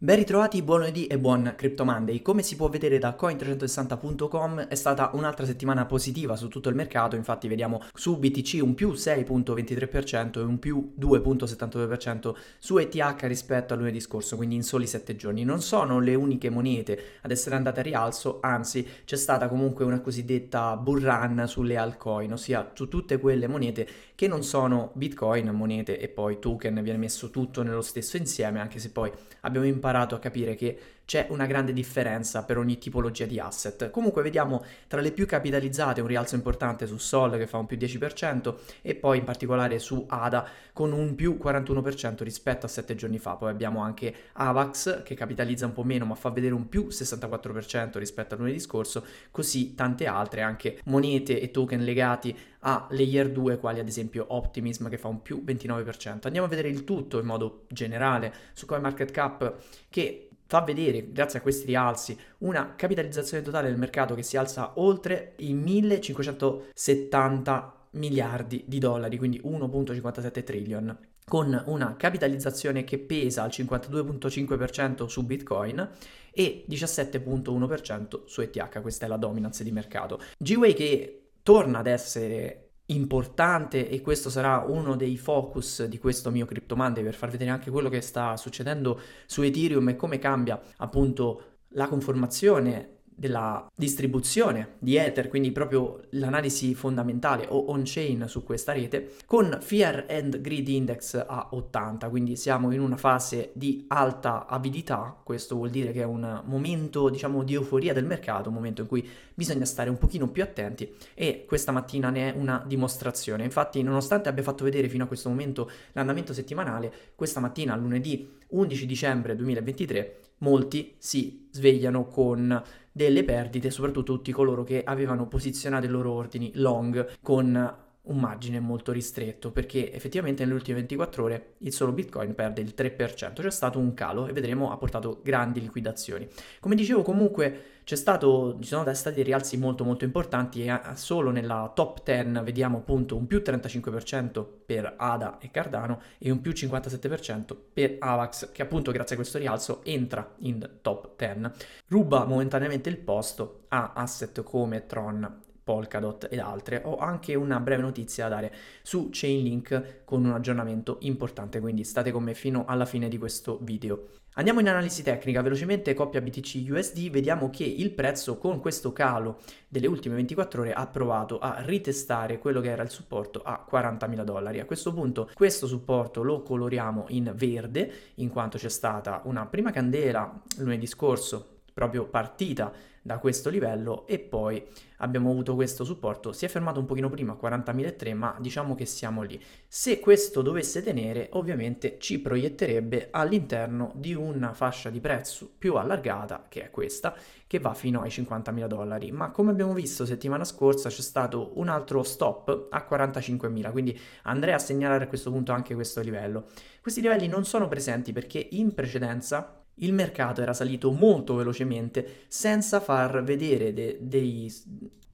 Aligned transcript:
Ben 0.00 0.14
ritrovati, 0.14 0.62
buon 0.62 0.78
lunedì 0.78 1.08
e 1.08 1.18
buon 1.18 1.54
Crypto 1.56 1.84
Monday. 1.84 2.22
Come 2.22 2.44
si 2.44 2.54
può 2.54 2.68
vedere 2.68 3.00
da 3.00 3.16
coin360.com 3.20 4.68
è 4.68 4.74
stata 4.76 5.10
un'altra 5.14 5.44
settimana 5.44 5.86
positiva 5.86 6.36
su 6.36 6.46
tutto 6.46 6.68
il 6.68 6.76
mercato, 6.76 7.16
infatti 7.16 7.48
vediamo 7.48 7.82
su 7.94 8.16
BTC 8.16 8.60
un 8.62 8.76
più 8.76 8.92
6.23% 8.92 10.38
e 10.38 10.42
un 10.42 10.60
più 10.60 10.92
2.72% 10.96 12.32
su 12.60 12.78
ETH 12.78 13.22
rispetto 13.22 13.74
a 13.74 13.76
lunedì 13.76 13.98
scorso, 13.98 14.36
quindi 14.36 14.54
in 14.54 14.62
soli 14.62 14.86
7 14.86 15.16
giorni. 15.16 15.42
Non 15.42 15.62
sono 15.62 15.98
le 15.98 16.14
uniche 16.14 16.48
monete 16.48 17.16
ad 17.22 17.32
essere 17.32 17.56
andate 17.56 17.80
a 17.80 17.82
rialzo, 17.82 18.38
anzi 18.40 18.86
c'è 19.04 19.16
stata 19.16 19.48
comunque 19.48 19.84
una 19.84 20.00
cosiddetta 20.00 20.76
bull 20.76 21.02
run 21.02 21.44
sulle 21.48 21.76
altcoin, 21.76 22.34
ossia 22.34 22.70
su 22.72 22.86
tutte 22.86 23.18
quelle 23.18 23.48
monete 23.48 23.88
che 24.14 24.28
non 24.28 24.44
sono 24.44 24.92
Bitcoin, 24.94 25.48
monete 25.48 25.98
e 25.98 26.06
poi 26.06 26.38
token, 26.38 26.82
viene 26.84 26.98
messo 26.98 27.30
tutto 27.30 27.64
nello 27.64 27.82
stesso 27.82 28.16
insieme, 28.16 28.60
anche 28.60 28.78
se 28.78 28.90
poi 28.90 29.10
abbiamo 29.40 29.66
imparato 29.66 29.86
imparato 29.88 30.14
a 30.14 30.18
capire 30.18 30.54
che 30.54 30.78
c'è 31.08 31.26
una 31.30 31.46
grande 31.46 31.72
differenza 31.72 32.44
per 32.44 32.58
ogni 32.58 32.76
tipologia 32.76 33.24
di 33.24 33.40
asset. 33.40 33.88
Comunque 33.88 34.20
vediamo 34.20 34.62
tra 34.88 35.00
le 35.00 35.10
più 35.10 35.24
capitalizzate 35.24 36.02
un 36.02 36.06
rialzo 36.06 36.34
importante 36.34 36.86
su 36.86 36.98
Sol 36.98 37.38
che 37.38 37.46
fa 37.46 37.56
un 37.56 37.64
più 37.64 37.78
10% 37.78 38.54
e 38.82 38.94
poi 38.94 39.16
in 39.16 39.24
particolare 39.24 39.78
su 39.78 40.04
ADA 40.06 40.46
con 40.74 40.92
un 40.92 41.14
più 41.14 41.38
41% 41.42 42.22
rispetto 42.22 42.66
a 42.66 42.68
7 42.68 42.94
giorni 42.94 43.18
fa. 43.18 43.36
Poi 43.36 43.48
abbiamo 43.48 43.80
anche 43.80 44.14
Avax 44.34 45.02
che 45.02 45.14
capitalizza 45.14 45.64
un 45.64 45.72
po' 45.72 45.82
meno 45.82 46.04
ma 46.04 46.14
fa 46.14 46.28
vedere 46.28 46.52
un 46.52 46.68
più 46.68 46.88
64% 46.88 47.96
rispetto 47.96 48.34
a 48.34 48.36
lunedì 48.36 48.60
scorso, 48.60 49.02
così 49.30 49.74
tante 49.74 50.04
altre 50.04 50.42
anche 50.42 50.78
monete 50.84 51.40
e 51.40 51.50
token 51.50 51.84
legati 51.84 52.36
a 52.60 52.86
layer 52.90 53.30
2 53.30 53.56
quali 53.56 53.80
ad 53.80 53.88
esempio 53.88 54.26
Optimism 54.28 54.90
che 54.90 54.98
fa 54.98 55.08
un 55.08 55.22
più 55.22 55.42
29%. 55.42 56.18
Andiamo 56.24 56.46
a 56.46 56.50
vedere 56.50 56.68
il 56.68 56.84
tutto 56.84 57.18
in 57.18 57.24
modo 57.24 57.64
generale 57.68 58.30
su 58.52 58.66
CoinMarketCap 58.66 59.54
che 59.88 60.27
fa 60.48 60.62
vedere, 60.62 61.12
grazie 61.12 61.38
a 61.38 61.42
questi 61.42 61.66
rialzi, 61.66 62.18
una 62.38 62.74
capitalizzazione 62.74 63.44
totale 63.44 63.68
del 63.68 63.78
mercato 63.78 64.14
che 64.14 64.22
si 64.22 64.38
alza 64.38 64.72
oltre 64.76 65.34
i 65.36 65.52
1570 65.52 67.74
miliardi 67.90 68.64
di 68.66 68.78
dollari, 68.78 69.18
quindi 69.18 69.40
1.57 69.44 70.42
trillion 70.42 70.98
con 71.28 71.62
una 71.66 71.94
capitalizzazione 71.96 72.84
che 72.84 72.98
pesa 72.98 73.42
al 73.42 73.50
52.5% 73.50 75.04
su 75.04 75.26
Bitcoin 75.26 75.90
e 76.30 76.64
17.1% 76.66 78.22
su 78.24 78.40
ETH, 78.40 78.80
questa 78.80 79.04
è 79.04 79.08
la 79.08 79.18
dominance 79.18 79.62
di 79.62 79.70
mercato. 79.70 80.22
G-Way 80.38 80.72
che 80.72 81.32
torna 81.42 81.80
ad 81.80 81.86
essere 81.86 82.67
importante 82.90 83.88
e 83.88 84.00
questo 84.00 84.30
sarà 84.30 84.64
uno 84.66 84.96
dei 84.96 85.16
focus 85.16 85.84
di 85.84 85.98
questo 85.98 86.30
mio 86.30 86.46
Crypto 86.46 86.76
Monday 86.76 87.02
per 87.02 87.14
far 87.14 87.30
vedere 87.30 87.50
anche 87.50 87.70
quello 87.70 87.88
che 87.88 88.00
sta 88.00 88.36
succedendo 88.36 89.00
su 89.26 89.42
Ethereum 89.42 89.88
e 89.90 89.96
come 89.96 90.18
cambia 90.18 90.60
appunto 90.76 91.56
la 91.72 91.86
conformazione 91.86 92.97
della 93.18 93.66
distribuzione 93.74 94.76
di 94.78 94.94
Ether, 94.94 95.28
quindi 95.28 95.50
proprio 95.50 96.02
l'analisi 96.10 96.74
fondamentale 96.76 97.46
o 97.48 97.70
on-chain 97.70 98.26
su 98.28 98.44
questa 98.44 98.72
rete, 98.72 99.14
con 99.26 99.58
Fear 99.60 100.06
and 100.08 100.40
Greed 100.40 100.68
Index 100.68 101.14
a 101.26 101.48
80, 101.50 102.08
quindi 102.10 102.36
siamo 102.36 102.70
in 102.70 102.80
una 102.80 102.96
fase 102.96 103.50
di 103.54 103.84
alta 103.88 104.46
avidità, 104.46 105.16
questo 105.24 105.56
vuol 105.56 105.70
dire 105.70 105.90
che 105.90 106.02
è 106.02 106.04
un 106.04 106.42
momento 106.44 107.08
diciamo 107.08 107.42
di 107.42 107.54
euforia 107.54 107.92
del 107.92 108.04
mercato, 108.04 108.50
un 108.50 108.54
momento 108.54 108.82
in 108.82 108.86
cui 108.86 109.08
bisogna 109.34 109.64
stare 109.64 109.90
un 109.90 109.98
pochino 109.98 110.28
più 110.28 110.44
attenti 110.44 110.88
e 111.14 111.44
questa 111.44 111.72
mattina 111.72 112.10
ne 112.10 112.32
è 112.32 112.36
una 112.36 112.62
dimostrazione. 112.64 113.42
Infatti 113.42 113.82
nonostante 113.82 114.28
abbia 114.28 114.44
fatto 114.44 114.62
vedere 114.62 114.88
fino 114.88 115.02
a 115.02 115.06
questo 115.08 115.28
momento 115.28 115.68
l'andamento 115.92 116.32
settimanale, 116.32 116.92
questa 117.16 117.40
mattina 117.40 117.74
lunedì 117.74 118.36
11 118.50 118.86
dicembre 118.86 119.34
2023 119.34 120.20
molti 120.38 120.94
si 120.98 121.48
svegliano 121.50 122.06
con 122.06 122.62
delle 122.92 123.24
perdite, 123.24 123.70
soprattutto 123.70 124.14
tutti 124.14 124.32
coloro 124.32 124.64
che 124.64 124.82
avevano 124.84 125.26
posizionato 125.28 125.86
i 125.86 125.88
loro 125.88 126.12
ordini 126.12 126.50
long 126.54 127.18
con 127.20 127.86
un 128.08 128.18
margine 128.18 128.60
molto 128.60 128.92
ristretto 128.92 129.50
perché 129.50 129.92
effettivamente 129.92 130.42
nelle 130.42 130.54
ultime 130.54 130.78
24 130.78 131.22
ore 131.22 131.54
il 131.58 131.72
solo 131.72 131.92
Bitcoin 131.92 132.34
perde 132.34 132.60
il 132.60 132.74
3%, 132.76 133.32
c'è 133.32 133.50
stato 133.50 133.78
un 133.78 133.94
calo 133.94 134.26
e 134.26 134.32
vedremo 134.32 134.70
ha 134.70 134.76
portato 134.76 135.20
grandi 135.22 135.60
liquidazioni. 135.60 136.28
Come 136.60 136.74
dicevo 136.74 137.02
comunque 137.02 137.76
stato, 137.96 138.58
ci 138.60 138.68
sono 138.68 138.92
stati 138.92 139.22
rialzi 139.22 139.56
molto 139.56 139.84
molto 139.84 140.04
importanti 140.04 140.64
e 140.64 140.78
solo 140.94 141.30
nella 141.30 141.70
top 141.74 142.02
10 142.04 142.40
vediamo 142.44 142.78
appunto 142.78 143.16
un 143.16 143.26
più 143.26 143.42
35% 143.44 144.44
per 144.66 144.94
ADA 144.96 145.38
e 145.38 145.50
Cardano 145.50 146.00
e 146.18 146.30
un 146.30 146.40
più 146.40 146.52
57% 146.52 147.56
per 147.72 147.96
AVAX 147.98 148.52
che 148.52 148.62
appunto 148.62 148.92
grazie 148.92 149.14
a 149.14 149.18
questo 149.18 149.38
rialzo 149.38 149.80
entra 149.84 150.34
in 150.40 150.68
top 150.82 151.12
10. 151.16 151.50
Ruba 151.88 152.24
momentaneamente 152.24 152.88
il 152.88 152.98
posto 152.98 153.64
a 153.68 153.92
asset 153.94 154.42
come 154.42 154.86
Tron 154.86 155.46
Polkadot 155.68 156.28
ed 156.30 156.38
altre. 156.38 156.80
Ho 156.86 156.96
anche 156.96 157.34
una 157.34 157.60
breve 157.60 157.82
notizia 157.82 158.26
da 158.26 158.36
dare 158.38 158.54
su 158.82 159.08
Chainlink 159.10 160.04
con 160.04 160.24
un 160.24 160.32
aggiornamento 160.32 160.98
importante, 161.00 161.60
quindi 161.60 161.84
state 161.84 162.10
con 162.10 162.22
me 162.22 162.34
fino 162.34 162.64
alla 162.66 162.86
fine 162.86 163.08
di 163.08 163.18
questo 163.18 163.58
video. 163.62 164.08
Andiamo 164.34 164.60
in 164.60 164.68
analisi 164.68 165.02
tecnica, 165.02 165.42
velocemente 165.42 165.94
coppia 165.94 166.20
BTC 166.20 166.70
USD, 166.70 167.10
vediamo 167.10 167.50
che 167.50 167.64
il 167.64 167.90
prezzo 167.90 168.38
con 168.38 168.60
questo 168.60 168.92
calo 168.92 169.40
delle 169.66 169.88
ultime 169.88 170.14
24 170.14 170.60
ore 170.60 170.72
ha 170.72 170.86
provato 170.86 171.40
a 171.40 171.56
ritestare 171.64 172.38
quello 172.38 172.60
che 172.60 172.70
era 172.70 172.84
il 172.84 172.90
supporto 172.90 173.42
a 173.42 173.66
40.000 173.68 174.22
dollari. 174.22 174.60
A 174.60 174.64
questo 174.64 174.94
punto 174.94 175.28
questo 175.34 175.66
supporto 175.66 176.22
lo 176.22 176.42
coloriamo 176.42 177.06
in 177.08 177.32
verde, 177.34 177.92
in 178.14 178.28
quanto 178.28 178.58
c'è 178.58 178.70
stata 178.70 179.22
una 179.24 179.44
prima 179.46 179.72
candela 179.72 180.40
lunedì 180.58 180.86
scorso 180.86 181.56
proprio 181.78 182.06
partita 182.06 182.72
da 183.00 183.18
questo 183.18 183.50
livello 183.50 184.04
e 184.08 184.18
poi 184.18 184.66
abbiamo 184.96 185.30
avuto 185.30 185.54
questo 185.54 185.84
supporto, 185.84 186.32
si 186.32 186.44
è 186.44 186.48
fermato 186.48 186.80
un 186.80 186.86
pochino 186.86 187.08
prima 187.08 187.38
a 187.38 187.38
40.003 187.40 188.14
ma 188.16 188.36
diciamo 188.40 188.74
che 188.74 188.84
siamo 188.84 189.22
lì. 189.22 189.40
Se 189.68 190.00
questo 190.00 190.42
dovesse 190.42 190.82
tenere 190.82 191.28
ovviamente 191.34 191.98
ci 192.00 192.18
proietterebbe 192.18 193.08
all'interno 193.12 193.92
di 193.94 194.12
una 194.12 194.54
fascia 194.54 194.90
di 194.90 194.98
prezzo 194.98 195.48
più 195.56 195.76
allargata 195.76 196.46
che 196.48 196.64
è 196.64 196.70
questa 196.70 197.14
che 197.46 197.60
va 197.60 197.74
fino 197.74 198.02
ai 198.02 198.10
50.000 198.10 198.66
dollari 198.66 199.12
ma 199.12 199.30
come 199.30 199.52
abbiamo 199.52 199.72
visto 199.72 200.04
settimana 200.04 200.42
scorsa 200.42 200.88
c'è 200.88 201.00
stato 201.00 201.52
un 201.60 201.68
altro 201.68 202.02
stop 202.02 202.66
a 202.70 202.86
45.000 202.90 203.70
quindi 203.70 203.98
andrei 204.24 204.52
a 204.52 204.58
segnalare 204.58 205.04
a 205.04 205.06
questo 205.06 205.30
punto 205.30 205.52
anche 205.52 205.76
questo 205.76 206.00
livello. 206.00 206.46
Questi 206.82 207.00
livelli 207.00 207.28
non 207.28 207.44
sono 207.44 207.68
presenti 207.68 208.12
perché 208.12 208.44
in 208.50 208.74
precedenza 208.74 209.62
il 209.78 209.92
mercato 209.92 210.40
era 210.40 210.52
salito 210.52 210.90
molto 210.90 211.34
velocemente 211.34 212.24
senza 212.28 212.80
far 212.80 213.22
vedere 213.22 213.72
de- 213.72 213.98
dei 214.00 214.52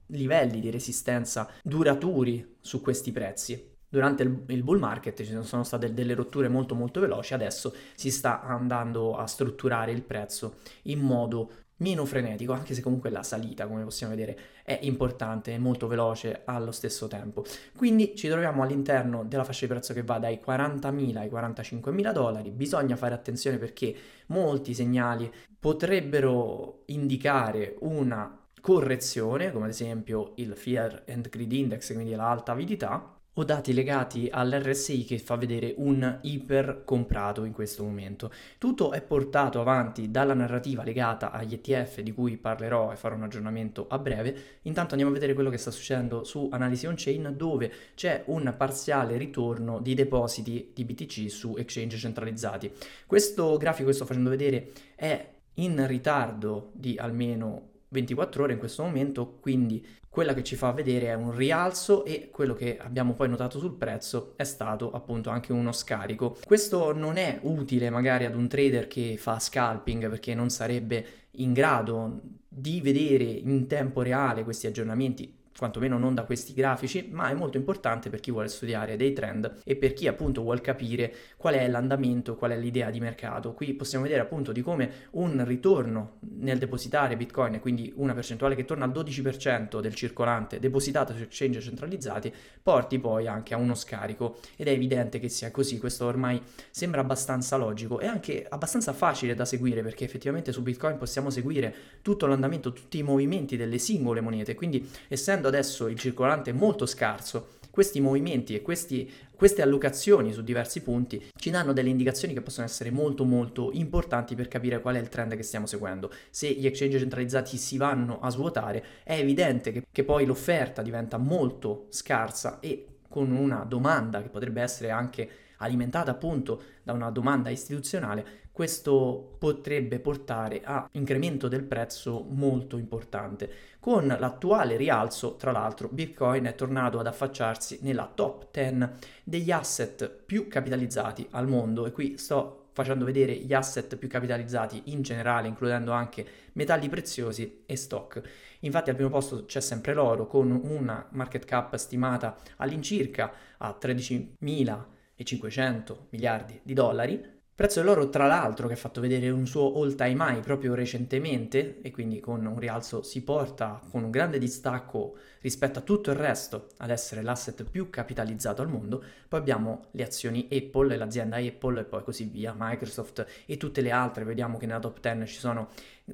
livelli 0.07 0.59
di 0.59 0.69
resistenza 0.69 1.49
duraturi 1.63 2.57
su 2.59 2.81
questi 2.81 3.11
prezzi. 3.11 3.73
Durante 3.87 4.23
il, 4.23 4.63
bull 4.63 4.79
market 4.79 5.23
ci 5.23 5.37
sono 5.41 5.63
state 5.63 5.93
delle 5.93 6.15
rotture 6.15 6.49
molto 6.49 6.75
molto 6.75 6.99
veloci, 6.99 7.33
adesso 7.33 7.73
si 7.95 8.11
sta 8.11 8.41
andando 8.41 9.15
a 9.15 9.25
strutturare 9.25 9.91
il 9.91 10.01
prezzo 10.03 10.57
in 10.83 10.99
modo 10.99 11.51
meno 11.77 12.05
frenetico, 12.05 12.53
anche 12.53 12.73
se 12.73 12.81
comunque 12.81 13.09
la 13.09 13.23
salita, 13.23 13.67
come 13.67 13.83
possiamo 13.83 14.15
vedere, 14.15 14.37
è 14.63 14.79
importante 14.83 15.53
e 15.53 15.57
molto 15.57 15.87
veloce 15.87 16.41
allo 16.45 16.71
stesso 16.71 17.07
tempo. 17.07 17.43
Quindi 17.75 18.15
ci 18.15 18.27
troviamo 18.27 18.63
all'interno 18.63 19.23
della 19.23 19.43
fascia 19.43 19.65
di 19.65 19.73
prezzo 19.73 19.93
che 19.93 20.03
va 20.03 20.17
dai 20.19 20.39
40.000 20.45 21.17
ai 21.17 21.29
45.000 21.29 22.11
dollari. 22.11 22.51
Bisogna 22.51 22.95
fare 22.95 23.13
attenzione 23.13 23.57
perché 23.57 23.95
molti 24.27 24.73
segnali 24.73 25.31
potrebbero 25.59 26.83
indicare 26.87 27.75
una 27.79 28.39
correzione, 28.61 29.51
come 29.51 29.65
ad 29.65 29.71
esempio 29.71 30.31
il 30.37 30.55
Fear 30.55 31.03
and 31.07 31.29
Greed 31.29 31.51
Index, 31.51 31.93
quindi 31.93 32.15
l'alta 32.15 32.51
avidità, 32.51 33.14
o 33.37 33.43
dati 33.43 33.73
legati 33.73 34.27
all'RSI 34.31 35.03
che 35.03 35.19
fa 35.19 35.35
vedere 35.35 35.73
un 35.77 36.19
iper 36.21 36.83
comprato 36.85 37.43
in 37.43 37.51
questo 37.51 37.83
momento. 37.83 38.31
Tutto 38.57 38.91
è 38.91 39.01
portato 39.01 39.59
avanti 39.59 40.09
dalla 40.11 40.33
narrativa 40.33 40.83
legata 40.83 41.31
agli 41.31 41.53
ETF 41.53 41.99
di 41.99 42.13
cui 42.13 42.37
parlerò 42.37 42.91
e 42.91 42.95
farò 42.95 43.15
un 43.15 43.23
aggiornamento 43.23 43.87
a 43.89 43.99
breve. 43.99 44.59
Intanto 44.63 44.91
andiamo 44.91 45.11
a 45.11 45.15
vedere 45.15 45.33
quello 45.33 45.49
che 45.49 45.57
sta 45.57 45.71
succedendo 45.71 46.23
su 46.23 46.47
Analisi 46.51 46.85
on 46.85 46.95
Chain 46.95 47.33
dove 47.35 47.71
c'è 47.95 48.23
un 48.27 48.53
parziale 48.57 49.17
ritorno 49.17 49.79
di 49.79 49.93
depositi 49.93 50.71
di 50.73 50.85
BTC 50.85 51.29
su 51.29 51.55
exchange 51.57 51.97
centralizzati. 51.97 52.71
Questo 53.05 53.57
grafico 53.57 53.89
che 53.89 53.95
sto 53.95 54.05
facendo 54.05 54.29
vedere 54.29 54.71
è 54.95 55.33
in 55.55 55.85
ritardo 55.87 56.71
di 56.73 56.97
almeno 56.97 57.73
24 57.95 58.43
ore 58.43 58.53
in 58.53 58.59
questo 58.59 58.83
momento, 58.83 59.37
quindi 59.39 59.83
quella 60.09 60.33
che 60.33 60.43
ci 60.43 60.55
fa 60.55 60.71
vedere 60.71 61.07
è 61.07 61.13
un 61.13 61.35
rialzo 61.35 62.05
e 62.05 62.29
quello 62.31 62.53
che 62.53 62.77
abbiamo 62.77 63.13
poi 63.13 63.27
notato 63.27 63.59
sul 63.59 63.73
prezzo 63.73 64.33
è 64.37 64.43
stato 64.43 64.91
appunto 64.91 65.29
anche 65.29 65.51
uno 65.51 65.71
scarico. 65.71 66.37
Questo 66.45 66.93
non 66.93 67.17
è 67.17 67.39
utile 67.41 67.89
magari 67.89 68.25
ad 68.25 68.35
un 68.35 68.47
trader 68.47 68.87
che 68.87 69.15
fa 69.17 69.39
scalping 69.39 70.09
perché 70.09 70.33
non 70.33 70.49
sarebbe 70.49 71.05
in 71.31 71.51
grado 71.51 72.21
di 72.47 72.79
vedere 72.79 73.23
in 73.23 73.67
tempo 73.67 74.01
reale 74.01 74.43
questi 74.43 74.67
aggiornamenti 74.67 75.43
quantomeno 75.57 75.97
non 75.97 76.13
da 76.13 76.23
questi 76.23 76.53
grafici, 76.53 77.09
ma 77.11 77.29
è 77.29 77.33
molto 77.33 77.57
importante 77.57 78.09
per 78.09 78.19
chi 78.19 78.31
vuole 78.31 78.47
studiare 78.47 78.97
dei 78.97 79.13
trend 79.13 79.59
e 79.63 79.75
per 79.75 79.93
chi 79.93 80.07
appunto 80.07 80.41
vuole 80.41 80.61
capire 80.61 81.13
qual 81.37 81.55
è 81.55 81.67
l'andamento, 81.67 82.35
qual 82.35 82.51
è 82.51 82.57
l'idea 82.57 82.89
di 82.89 82.99
mercato. 82.99 83.53
Qui 83.53 83.73
possiamo 83.73 84.03
vedere 84.03 84.21
appunto 84.21 84.51
di 84.51 84.61
come 84.61 84.91
un 85.11 85.43
ritorno 85.45 86.17
nel 86.37 86.57
depositare 86.57 87.15
Bitcoin, 87.15 87.59
quindi 87.59 87.91
una 87.95 88.13
percentuale 88.13 88.55
che 88.55 88.65
torna 88.65 88.85
al 88.85 88.91
12% 88.91 89.79
del 89.79 89.95
circolante 89.95 90.59
depositato 90.59 91.13
su 91.13 91.21
exchange 91.21 91.61
centralizzati, 91.61 92.33
porti 92.61 92.99
poi 92.99 93.27
anche 93.27 93.53
a 93.53 93.57
uno 93.57 93.75
scarico. 93.75 94.37
Ed 94.57 94.67
è 94.67 94.71
evidente 94.71 95.19
che 95.19 95.29
sia 95.29 95.51
così, 95.51 95.77
questo 95.77 96.05
ormai 96.05 96.41
sembra 96.69 97.01
abbastanza 97.01 97.55
logico 97.55 97.99
e 97.99 98.07
anche 98.07 98.45
abbastanza 98.47 98.91
facile 98.93 99.35
da 99.35 99.45
seguire 99.45 99.81
perché 99.81 100.03
effettivamente 100.03 100.51
su 100.51 100.61
Bitcoin 100.61 100.97
possiamo 100.97 101.29
seguire 101.29 101.73
tutto 102.01 102.25
l'andamento, 102.25 102.73
tutti 102.73 102.97
i 102.97 103.03
movimenti 103.03 103.55
delle 103.55 103.77
singole 103.77 104.21
monete, 104.21 104.55
quindi 104.55 104.87
essendo 105.07 105.44
essendo 105.45 105.47
adesso 105.47 105.87
il 105.87 105.99
circolante 105.99 106.51
molto 106.51 106.85
scarso, 106.85 107.53
questi 107.69 107.99
movimenti 107.99 108.55
e 108.55 108.61
questi, 108.61 109.11
queste 109.35 109.61
allocazioni 109.61 110.31
su 110.31 110.41
diversi 110.41 110.81
punti 110.81 111.21
ci 111.35 111.49
danno 111.49 111.73
delle 111.73 111.89
indicazioni 111.89 112.33
che 112.33 112.41
possono 112.41 112.65
essere 112.65 112.89
molto 112.89 113.25
molto 113.25 113.69
importanti 113.73 114.33
per 114.33 114.47
capire 114.47 114.79
qual 114.79 114.95
è 114.95 114.99
il 114.99 115.09
trend 115.09 115.35
che 115.35 115.43
stiamo 115.43 115.65
seguendo. 115.65 116.09
Se 116.29 116.49
gli 116.49 116.65
exchange 116.65 116.99
centralizzati 116.99 117.57
si 117.57 117.77
vanno 117.77 118.19
a 118.21 118.29
svuotare, 118.29 118.83
è 119.03 119.17
evidente 119.17 119.71
che, 119.71 119.83
che 119.91 120.03
poi 120.03 120.25
l'offerta 120.25 120.81
diventa 120.81 121.17
molto 121.17 121.87
scarsa 121.89 122.59
e 122.61 122.85
con 123.09 123.31
una 123.31 123.65
domanda 123.67 124.21
che 124.21 124.29
potrebbe 124.29 124.61
essere 124.61 124.89
anche 124.89 125.29
alimentata 125.57 126.11
appunto 126.11 126.61
da 126.83 126.93
una 126.93 127.09
domanda 127.09 127.49
istituzionale, 127.49 128.43
questo 128.55 129.35
potrebbe 129.37 129.99
portare 129.99 130.61
a 130.63 130.87
incremento 130.93 131.49
del 131.49 131.65
prezzo 131.65 132.25
molto 132.29 132.77
importante. 132.77 133.51
Con 133.81 134.07
l'attuale 134.07 134.77
rialzo, 134.77 135.35
tra 135.35 135.51
l'altro, 135.51 135.89
Bitcoin 135.89 136.45
è 136.45 136.55
tornato 136.55 136.97
ad 136.97 137.05
affacciarsi 137.05 137.79
nella 137.81 138.09
top 138.15 138.47
10 138.51 138.89
degli 139.25 139.51
asset 139.51 140.09
più 140.09 140.47
capitalizzati 140.47 141.27
al 141.31 141.49
mondo 141.49 141.85
e 141.85 141.91
qui 141.91 142.17
sto 142.17 142.69
facendo 142.71 143.03
vedere 143.03 143.35
gli 143.35 143.53
asset 143.53 143.97
più 143.97 144.07
capitalizzati 144.07 144.83
in 144.85 145.01
generale, 145.01 145.49
includendo 145.49 145.91
anche 145.91 146.25
metalli 146.53 146.87
preziosi 146.87 147.63
e 147.65 147.75
stock. 147.75 148.21
Infatti 148.61 148.89
al 148.89 148.95
primo 148.95 149.09
posto 149.09 149.43
c'è 149.43 149.59
sempre 149.59 149.93
l'oro 149.93 150.27
con 150.27 150.49
una 150.49 151.05
market 151.11 151.43
cap 151.43 151.75
stimata 151.75 152.37
all'incirca 152.55 153.33
a 153.57 153.77
13.500 153.77 155.95
miliardi 156.11 156.57
di 156.63 156.71
dollari, 156.71 157.34
Prezzo 157.57 157.79
dell'oro, 157.79 158.09
tra 158.09 158.27
l'altro, 158.27 158.67
che 158.67 158.73
ha 158.73 158.75
fatto 158.75 158.99
vedere 158.99 159.29
un 159.29 159.47
suo 159.47 159.81
all 159.81 159.95
time 159.95 160.25
high 160.27 160.41
proprio 160.41 160.75
recentemente 160.75 161.79
e 161.81 161.89
quindi 161.89 162.19
con 162.19 162.45
un 162.45 162.59
rialzo 162.59 163.01
si 163.01 163.23
porta 163.23 163.81
con 163.91 164.03
un 164.03 164.11
grande 164.11 164.39
distacco 164.39 165.15
rispetto 165.39 165.79
a 165.79 165.81
tutto 165.81 166.11
il 166.11 166.17
resto 166.17 166.67
ad 166.79 166.89
essere 166.89 167.21
l'asset 167.21 167.63
più 167.63 167.89
capitalizzato 167.89 168.61
al 168.61 168.67
mondo. 168.67 169.01
Poi 169.29 169.39
abbiamo 169.39 169.85
le 169.91 170.03
azioni 170.03 170.49
Apple, 170.51 170.97
l'azienda 170.97 171.37
Apple 171.37 171.79
e 171.79 171.83
poi 171.85 172.03
così 172.03 172.25
via, 172.25 172.53
Microsoft 172.53 173.25
e 173.45 173.55
tutte 173.55 173.79
le 173.79 173.91
altre. 173.91 174.25
Vediamo 174.25 174.57
che 174.57 174.65
nella 174.65 174.79
top 174.79 174.99
10 174.99 175.25
ci 175.25 175.39
sono 175.39 175.69